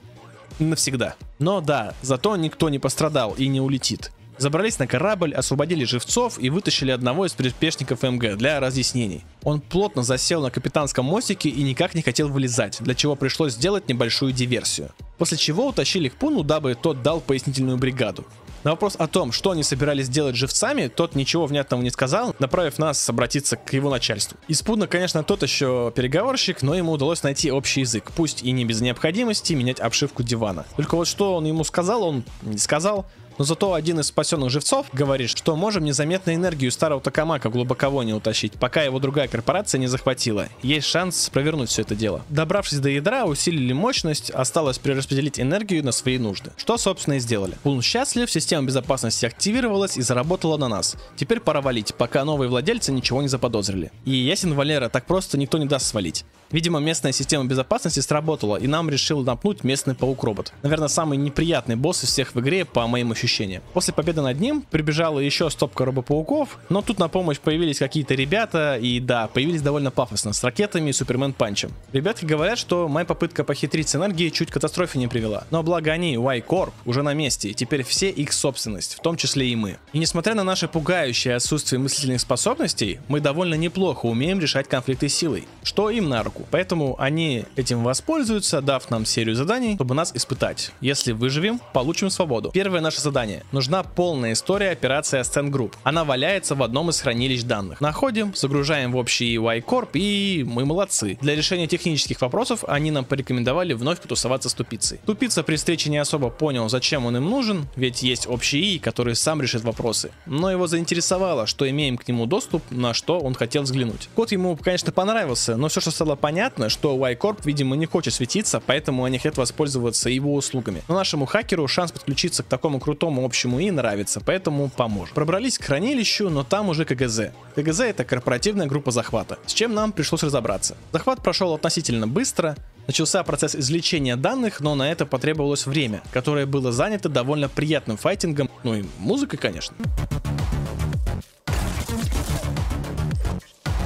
навсегда. 0.59 1.15
Но 1.39 1.61
да, 1.61 1.93
зато 2.01 2.35
никто 2.35 2.69
не 2.69 2.79
пострадал 2.79 3.33
и 3.33 3.47
не 3.47 3.61
улетит. 3.61 4.11
Забрались 4.37 4.79
на 4.79 4.87
корабль, 4.87 5.33
освободили 5.33 5.85
живцов 5.85 6.37
и 6.39 6.49
вытащили 6.49 6.91
одного 6.91 7.25
из 7.25 7.33
приспешников 7.33 8.03
МГ 8.03 8.35
для 8.35 8.59
разъяснений. 8.59 9.23
Он 9.43 9.61
плотно 9.61 10.03
засел 10.03 10.41
на 10.41 10.51
капитанском 10.51 11.05
мостике 11.05 11.47
и 11.47 11.63
никак 11.63 11.95
не 11.95 12.01
хотел 12.01 12.27
вылезать, 12.27 12.77
для 12.81 12.95
чего 12.95 13.15
пришлось 13.15 13.53
сделать 13.53 13.87
небольшую 13.87 14.33
диверсию. 14.33 14.91
После 15.17 15.37
чего 15.37 15.67
утащили 15.67 16.09
к 16.09 16.15
Пуну, 16.15 16.43
дабы 16.43 16.75
тот 16.75 17.01
дал 17.01 17.21
пояснительную 17.21 17.77
бригаду. 17.77 18.25
На 18.65 18.71
вопрос 18.71 18.95
о 18.97 19.05
том, 19.05 19.31
что 19.31 19.51
они 19.51 19.61
собирались 19.61 20.09
делать 20.09 20.35
живцами, 20.35 20.87
тот 20.87 21.13
ничего 21.13 21.45
внятного 21.45 21.83
не 21.83 21.91
сказал, 21.91 22.35
направив 22.39 22.79
нас 22.79 23.07
обратиться 23.07 23.57
к 23.57 23.73
его 23.73 23.91
начальству. 23.91 24.39
Из 24.47 24.63
Пуна, 24.63 24.87
конечно, 24.87 25.23
тот 25.23 25.43
еще 25.43 25.93
переговорщик, 25.95 26.63
но 26.63 26.73
ему 26.73 26.93
удалось 26.93 27.21
найти 27.21 27.51
общий 27.51 27.81
язык, 27.81 28.11
пусть 28.15 28.41
и 28.41 28.49
не 28.51 28.65
без 28.65 28.81
необходимости 28.81 29.53
менять 29.53 29.79
обшивку 29.79 30.23
дивана. 30.23 30.65
Только 30.77 30.95
вот 30.95 31.07
что 31.07 31.35
он 31.35 31.45
ему 31.45 31.63
сказал, 31.63 32.01
он 32.01 32.23
не 32.41 32.57
сказал, 32.57 33.05
но 33.37 33.45
зато 33.45 33.73
один 33.73 33.99
из 33.99 34.07
спасенных 34.07 34.49
живцов 34.49 34.87
говорит, 34.93 35.29
что 35.29 35.55
можем 35.55 35.83
незаметно 35.83 36.33
энергию 36.33 36.71
старого 36.71 37.01
Токамака 37.01 37.49
глубоко 37.49 38.03
не 38.03 38.13
утащить, 38.13 38.53
пока 38.53 38.83
его 38.83 38.99
другая 38.99 39.27
корпорация 39.27 39.79
не 39.79 39.87
захватила. 39.87 40.47
Есть 40.61 40.87
шанс 40.87 41.29
провернуть 41.29 41.69
все 41.69 41.83
это 41.83 41.95
дело. 41.95 42.21
Добравшись 42.29 42.79
до 42.79 42.89
ядра, 42.89 43.25
усилили 43.25 43.73
мощность, 43.73 44.29
осталось 44.31 44.77
перераспределить 44.77 45.39
энергию 45.39 45.83
на 45.83 45.91
свои 45.91 46.17
нужды. 46.17 46.51
Что, 46.57 46.77
собственно, 46.77 47.15
и 47.15 47.19
сделали. 47.19 47.57
Пул 47.63 47.81
счастлив, 47.81 48.29
система 48.29 48.67
безопасности 48.67 49.25
активировалась 49.25 49.97
и 49.97 50.01
заработала 50.01 50.57
на 50.57 50.67
нас. 50.67 50.95
Теперь 51.15 51.39
пора 51.39 51.61
валить, 51.61 51.93
пока 51.95 52.25
новые 52.25 52.49
владельцы 52.49 52.91
ничего 52.91 53.21
не 53.21 53.27
заподозрили. 53.27 53.91
И 54.05 54.11
ясен 54.11 54.53
Валера, 54.53 54.89
так 54.89 55.05
просто 55.05 55.37
никто 55.37 55.57
не 55.57 55.65
даст 55.65 55.87
свалить. 55.87 56.25
Видимо, 56.51 56.79
местная 56.79 57.11
система 57.11 57.45
безопасности 57.45 57.99
сработала, 57.99 58.57
и 58.57 58.67
нам 58.67 58.89
решил 58.89 59.23
напнуть 59.23 59.63
местный 59.63 59.95
паук-робот. 59.95 60.53
Наверное, 60.61 60.87
самый 60.87 61.17
неприятный 61.17 61.75
босс 61.75 62.03
из 62.03 62.09
всех 62.09 62.35
в 62.35 62.39
игре, 62.39 62.65
по 62.65 62.85
моим 62.87 63.11
ощущениям. 63.11 63.63
После 63.73 63.93
победы 63.93 64.21
над 64.21 64.39
ним 64.39 64.61
прибежала 64.61 65.19
еще 65.19 65.49
стопка 65.49 65.85
робопауков, 65.85 66.59
но 66.69 66.81
тут 66.81 66.99
на 66.99 67.07
помощь 67.07 67.39
появились 67.39 67.79
какие-то 67.79 68.13
ребята, 68.13 68.77
и 68.77 68.99
да, 68.99 69.27
появились 69.27 69.61
довольно 69.61 69.91
пафосно, 69.91 70.33
с 70.33 70.43
ракетами 70.43 70.89
и 70.89 70.93
супермен 70.93 71.33
панчем. 71.33 71.71
Ребятки 71.93 72.25
говорят, 72.25 72.59
что 72.59 72.87
моя 72.87 73.05
попытка 73.05 73.43
похитрить 73.43 73.89
с 73.89 73.95
энергией 73.95 74.31
чуть 74.31 74.51
катастрофе 74.51 74.99
не 74.99 75.07
привела. 75.07 75.45
Но 75.49 75.63
благо 75.63 75.91
они, 75.91 76.13
Y-Corp, 76.13 76.73
уже 76.85 77.01
на 77.01 77.13
месте, 77.13 77.49
и 77.49 77.53
теперь 77.53 77.83
все 77.83 78.09
их 78.09 78.31
собственность, 78.33 78.95
в 78.95 78.99
том 78.99 79.17
числе 79.17 79.49
и 79.49 79.55
мы. 79.55 79.77
И 79.93 79.99
несмотря 79.99 80.35
на 80.35 80.43
наше 80.43 80.67
пугающее 80.67 81.35
отсутствие 81.35 81.79
мыслительных 81.79 82.21
способностей, 82.21 82.99
мы 83.07 83.19
довольно 83.19 83.55
неплохо 83.55 84.05
умеем 84.05 84.39
решать 84.39 84.67
конфликты 84.67 85.09
силой, 85.09 85.47
что 85.63 85.89
им 85.89 86.09
на 86.09 86.23
руку 86.23 86.34
атаку. 86.35 86.47
Поэтому 86.51 86.95
они 86.99 87.45
этим 87.55 87.83
воспользуются, 87.83 88.61
дав 88.61 88.89
нам 88.89 89.05
серию 89.05 89.35
заданий, 89.35 89.75
чтобы 89.75 89.95
нас 89.95 90.11
испытать. 90.15 90.71
Если 90.81 91.11
выживем, 91.11 91.59
получим 91.73 92.09
свободу. 92.09 92.51
Первое 92.51 92.81
наше 92.81 93.01
задание. 93.01 93.43
Нужна 93.51 93.83
полная 93.83 94.33
история 94.33 94.71
операции 94.71 95.19
Ascent 95.19 95.49
Group. 95.49 95.73
Она 95.83 96.03
валяется 96.03 96.55
в 96.55 96.63
одном 96.63 96.89
из 96.89 96.99
хранилищ 96.99 97.43
данных. 97.43 97.81
Находим, 97.81 98.33
загружаем 98.35 98.91
в 98.91 98.97
общий 98.97 99.37
Y-Corp 99.37 99.89
и 99.93 100.43
мы 100.47 100.65
молодцы. 100.65 101.17
Для 101.21 101.35
решения 101.35 101.67
технических 101.67 102.21
вопросов 102.21 102.63
они 102.67 102.91
нам 102.91 103.05
порекомендовали 103.05 103.73
вновь 103.73 103.99
потусоваться 103.99 104.49
с 104.49 104.53
тупицей. 104.53 104.99
Тупица 105.05 105.43
при 105.43 105.55
встрече 105.55 105.89
не 105.89 105.97
особо 105.97 106.29
понял, 106.29 106.69
зачем 106.69 107.05
он 107.05 107.17
им 107.17 107.29
нужен, 107.29 107.67
ведь 107.75 108.03
есть 108.03 108.27
общий 108.27 108.75
И, 108.75 108.79
который 108.79 109.15
сам 109.15 109.41
решит 109.41 109.63
вопросы. 109.63 110.11
Но 110.25 110.51
его 110.51 110.67
заинтересовало, 110.67 111.45
что 111.47 111.69
имеем 111.69 111.97
к 111.97 112.07
нему 112.07 112.25
доступ, 112.25 112.63
на 112.71 112.93
что 112.93 113.19
он 113.19 113.33
хотел 113.33 113.63
взглянуть. 113.63 114.09
Код 114.15 114.31
ему, 114.31 114.57
конечно, 114.57 114.91
понравился, 114.91 115.57
но 115.57 115.67
все, 115.67 115.81
что 115.81 115.91
стало 115.91 116.15
понятно, 116.25 116.69
что 116.69 116.95
Y-Corp, 116.95 117.41
видимо, 117.43 117.75
не 117.75 117.85
хочет 117.85 118.11
светиться, 118.11 118.59
поэтому 118.59 119.03
они 119.03 119.19
хотят 119.19 119.37
воспользоваться 119.37 120.09
его 120.09 120.33
услугами. 120.33 120.81
Но 120.87 120.95
нашему 120.95 121.27
хакеру 121.27 121.67
шанс 121.67 121.91
подключиться 121.91 122.41
к 122.41 122.47
такому 122.47 122.79
крутому 122.79 123.23
общему 123.23 123.59
и 123.59 123.69
нравится, 123.69 124.19
поэтому 124.25 124.69
поможет. 124.69 125.13
Пробрались 125.13 125.59
к 125.59 125.65
хранилищу, 125.65 126.31
но 126.31 126.43
там 126.43 126.69
уже 126.69 126.83
КГЗ. 126.83 127.29
КГЗ 127.53 127.81
это 127.81 128.05
корпоративная 128.05 128.65
группа 128.65 128.89
захвата, 128.89 129.37
с 129.45 129.53
чем 129.53 129.75
нам 129.75 129.91
пришлось 129.91 130.23
разобраться. 130.23 130.75
Захват 130.93 131.21
прошел 131.21 131.53
относительно 131.53 132.07
быстро, 132.07 132.55
Начался 132.87 133.23
процесс 133.23 133.55
извлечения 133.55 134.15
данных, 134.15 134.61
но 134.61 134.75
на 134.75 134.91
это 134.91 135.07
потребовалось 135.07 135.65
время, 135.65 136.03
которое 136.11 136.45
было 136.45 136.71
занято 136.71 137.09
довольно 137.09 137.49
приятным 137.49 137.97
файтингом, 137.97 138.49
ну 138.63 138.75
и 138.75 138.85
музыкой, 138.99 139.39
конечно. 139.39 139.75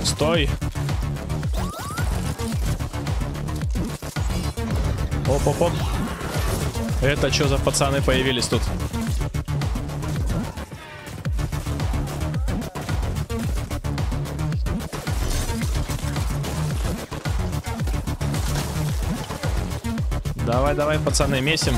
Стой! 0.03 0.50
Оп-оп-оп. 5.29 5.71
Это 7.03 7.31
что 7.31 7.48
за 7.48 7.59
пацаны 7.59 8.01
появились 8.01 8.48
тут? 8.48 8.63
Давай, 20.48 20.74
давай, 20.74 20.98
пацаны, 20.98 21.41
месим. 21.41 21.75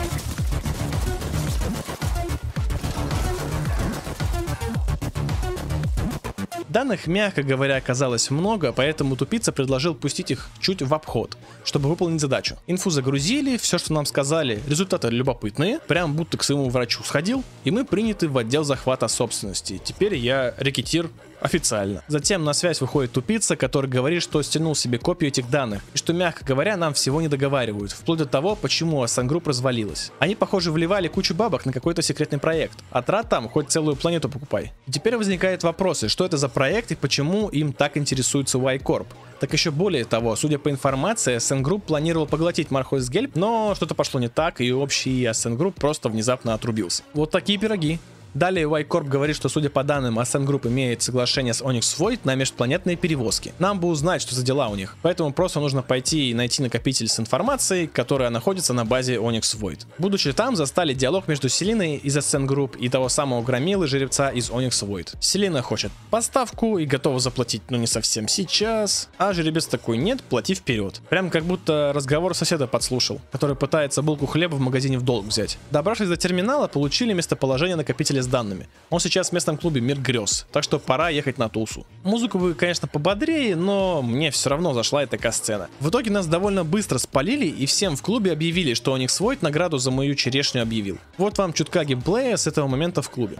Данных, 6.72 7.06
мягко 7.06 7.44
говоря, 7.44 7.75
оказалось 7.75 8.32
много, 8.32 8.72
поэтому 8.72 9.18
тупица 9.18 9.51
предложил 9.51 9.94
пустить 9.94 10.32
их 10.32 10.48
чуть 10.62 10.82
в 10.82 10.94
обход, 10.94 11.38
чтобы 11.66 11.90
выполнить 11.90 12.22
задачу. 12.22 12.56
Инфу 12.66 12.90
загрузили, 12.90 13.58
все, 13.58 13.78
что 13.78 13.92
нам 13.92 14.06
сказали, 14.06 14.62
результаты 14.66 15.10
любопытные, 15.10 15.80
прям 15.80 16.13
будто 16.13 16.38
к 16.38 16.44
своему 16.44 16.70
врачу 16.70 17.04
сходил, 17.04 17.44
и 17.66 17.72
мы 17.72 17.84
приняты 17.84 18.30
в 18.30 18.38
отдел 18.38 18.63
захвата 18.63 19.10
собственности. 19.10 19.82
Теперь 19.84 20.16
я 20.16 20.54
рекетир 20.58 21.10
официально. 21.42 22.04
Затем 22.08 22.44
на 22.44 22.54
связь 22.54 22.80
выходит 22.82 23.12
тупица, 23.12 23.56
который 23.56 23.90
говорит, 23.90 24.22
что 24.22 24.42
стянул 24.42 24.75
себе 24.75 24.98
копию 25.00 25.30
этих 25.30 25.50
данных, 25.50 25.82
и 25.94 25.98
что, 25.98 26.13
мягко 26.13 26.46
говоря, 26.46 26.78
нам 26.78 26.94
всего 26.94 27.22
не 27.22 27.28
договаривают, 27.28 27.92
вплоть 27.92 28.20
до 28.20 28.25
того, 28.25 28.56
почему 28.56 29.04
Group 29.04 29.48
развалилась. 29.48 30.12
Они, 30.20 30.36
похоже, 30.36 30.72
вливали 30.72 31.08
кучу 31.08 31.34
бабок 31.34 31.66
на 31.66 31.74
какой-то 31.74 32.01
секретный 32.01 32.40
проект, 32.40 32.78
а 32.92 33.01
трат 33.01 33.30
там 33.30 33.50
хоть 33.50 33.70
целую 33.72 33.96
планету 33.96 34.30
покупай. 34.30 34.72
И 34.88 34.92
теперь 34.92 35.18
возникают 35.18 35.63
вопросы, 35.63 36.08
что 36.08 36.25
это 36.25 36.38
за 36.38 36.48
проект 36.62 36.91
и 36.91 36.96
почему 36.96 37.50
им 37.50 37.74
так 37.74 37.98
интересуется 37.98 38.60
Y-Corp. 38.60 39.08
Так 39.39 39.51
еще 39.51 39.72
более 39.72 40.06
того, 40.06 40.36
судя 40.36 40.60
по 40.60 40.70
информации, 40.70 41.38
Ascent 41.38 41.63
Group 41.63 41.82
планировал 41.82 42.27
поглотить 42.27 42.70
Мархойс 42.70 43.10
Гельп, 43.10 43.36
но 43.36 43.74
что-то 43.74 43.96
пошло 43.96 44.20
не 44.20 44.27
так, 44.27 44.62
и 44.62 44.72
общий 44.72 45.24
Ascent 45.24 45.58
Group 45.58 45.72
просто 45.72 46.08
внезапно 46.08 46.53
отрубился. 46.53 47.01
Вот 47.15 47.32
такие 47.32 47.58
пироги. 47.58 47.98
Далее 48.33 48.65
Y-Corp 48.65 49.07
говорит, 49.07 49.35
что 49.35 49.50
судя 49.50 49.69
по 49.69 49.83
данным, 49.83 50.19
Ascent 50.19 50.45
Group 50.45 50.67
имеет 50.67 51.01
соглашение 51.01 51.53
с 51.53 51.61
Onyx 51.61 51.97
Void 51.97 52.19
на 52.23 52.35
межпланетные 52.35 52.95
перевозки. 52.95 53.53
Нам 53.59 53.79
бы 53.79 53.89
узнать, 53.89 54.21
что 54.21 54.35
за 54.35 54.43
дела 54.43 54.69
у 54.69 54.75
них. 54.75 54.95
Поэтому 55.01 55.33
просто 55.33 55.59
нужно 55.59 55.81
пойти 55.81 56.29
и 56.29 56.33
найти 56.33 56.61
накопитель 56.61 57.07
с 57.07 57.19
информацией, 57.19 57.88
которая 57.88 58.29
находится 58.29 58.73
на 58.73 58.85
базе 58.85 59.15
Onyx 59.15 59.57
Void. 59.59 59.85
Будучи 59.97 60.31
там, 60.31 60.55
застали 60.55 60.93
диалог 60.93 61.27
между 61.27 61.50
Селиной 61.50 61.97
из 61.97 62.15
Ascent 62.17 62.47
Group 62.47 62.77
и 62.77 62.88
того 62.88 63.09
самого 63.09 63.41
Громилы 63.43 63.88
жеребца 63.88 64.29
из 64.29 64.50
Onyx 64.50 64.88
Void. 64.88 65.15
Селина 65.19 65.61
хочет 65.61 65.91
поставку 66.09 66.77
и 66.77 66.85
готова 66.85 67.19
заплатить, 67.19 67.63
но 67.69 67.77
не 67.77 67.88
совсем 67.88 68.27
сейчас. 68.27 69.09
А 69.17 69.33
жеребец 69.33 69.65
такой, 69.65 69.97
нет, 69.97 70.21
плати 70.23 70.55
вперед. 70.55 71.01
Прям 71.09 71.29
как 71.29 71.43
будто 71.43 71.91
разговор 71.93 72.33
соседа 72.33 72.67
подслушал, 72.67 73.19
который 73.31 73.55
пытается 73.55 74.01
булку 74.01 74.25
хлеба 74.25 74.55
в 74.55 74.59
магазине 74.59 74.97
в 74.97 75.03
долг 75.03 75.25
взять. 75.25 75.57
Добравшись 75.69 76.07
до 76.07 76.15
терминала, 76.15 76.67
получили 76.67 77.13
местоположение 77.13 77.75
накопителя 77.75 78.21
с 78.22 78.28
данными. 78.28 78.68
Он 78.90 79.00
сейчас 79.00 79.30
в 79.30 79.34
местном 79.34 79.58
клубе 79.58 79.82
Мир 79.82 80.00
Грез, 80.00 80.46
так 80.51 80.63
что 80.63 80.80
пора 80.80 81.10
ехать 81.10 81.38
на 81.38 81.50
Тулсу. 81.50 81.86
Музыку 82.04 82.38
вы, 82.38 82.54
конечно, 82.54 82.88
пободрее, 82.88 83.56
но 83.56 84.01
мне 84.01 84.32
все 84.32 84.50
равно 84.50 84.74
зашла 84.74 85.04
эта 85.04 85.18
касцена. 85.18 85.70
В 85.80 85.90
итоге 85.90 86.12
нас 86.12 86.28
довольно 86.28 86.63
быстро 86.63 86.98
спалили 86.98 87.46
и 87.46 87.66
всем 87.66 87.96
в 87.96 88.01
клубе 88.01 88.32
объявили, 88.32 88.74
что 88.74 88.94
у 88.94 88.98
них 88.98 89.12
свой 89.12 89.38
награду 89.42 89.78
за 89.78 89.92
мою 89.92 90.16
черешню 90.16 90.62
объявил. 90.62 90.98
Вот 91.18 91.38
вам 91.38 91.54
чутка 91.54 91.84
геймплея 91.84 92.38
с 92.38 92.48
этого 92.48 92.68
момента 92.68 93.01
в 93.01 93.10
клубе. 93.10 93.38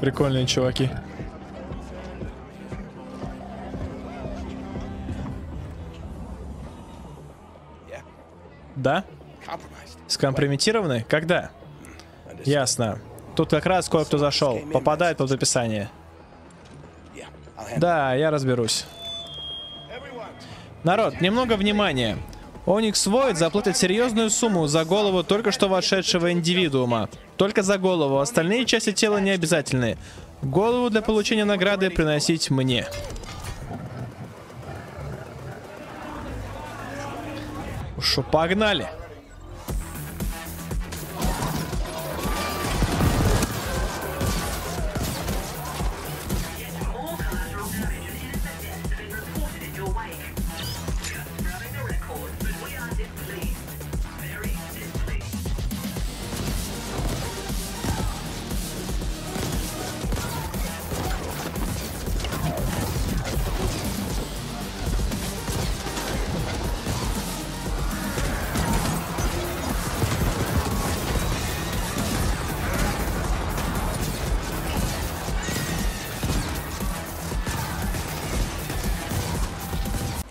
Прикольные 0.00 0.46
чуваки. 0.46 0.90
Да? 8.76 9.04
Скомпрометированы? 10.06 11.04
Когда? 11.08 11.50
Ясно. 12.44 12.98
Тут 13.36 13.50
как 13.50 13.66
раз 13.66 13.88
кое-кто 13.88 14.18
зашел. 14.18 14.58
Попадает 14.72 15.18
под 15.18 15.30
описание. 15.30 15.90
Да, 17.76 18.14
я 18.14 18.30
разберусь. 18.30 18.84
Народ, 20.84 21.20
немного 21.20 21.54
внимания. 21.54 22.18
Оникс 22.66 23.06
Void 23.06 23.34
заплатит 23.34 23.76
серьезную 23.76 24.30
сумму 24.30 24.66
за 24.66 24.84
голову 24.84 25.24
только 25.24 25.50
что 25.50 25.68
вошедшего 25.68 26.32
индивидуума. 26.32 27.08
Только 27.36 27.62
за 27.62 27.78
голову, 27.78 28.18
остальные 28.18 28.66
части 28.66 28.92
тела 28.92 29.18
не 29.18 29.30
обязательны. 29.30 29.96
Голову 30.42 30.90
для 30.90 31.02
получения 31.02 31.44
награды 31.44 31.90
приносить 31.90 32.50
мне. 32.50 32.86
Шо, 38.02 38.22
погнали. 38.22 38.88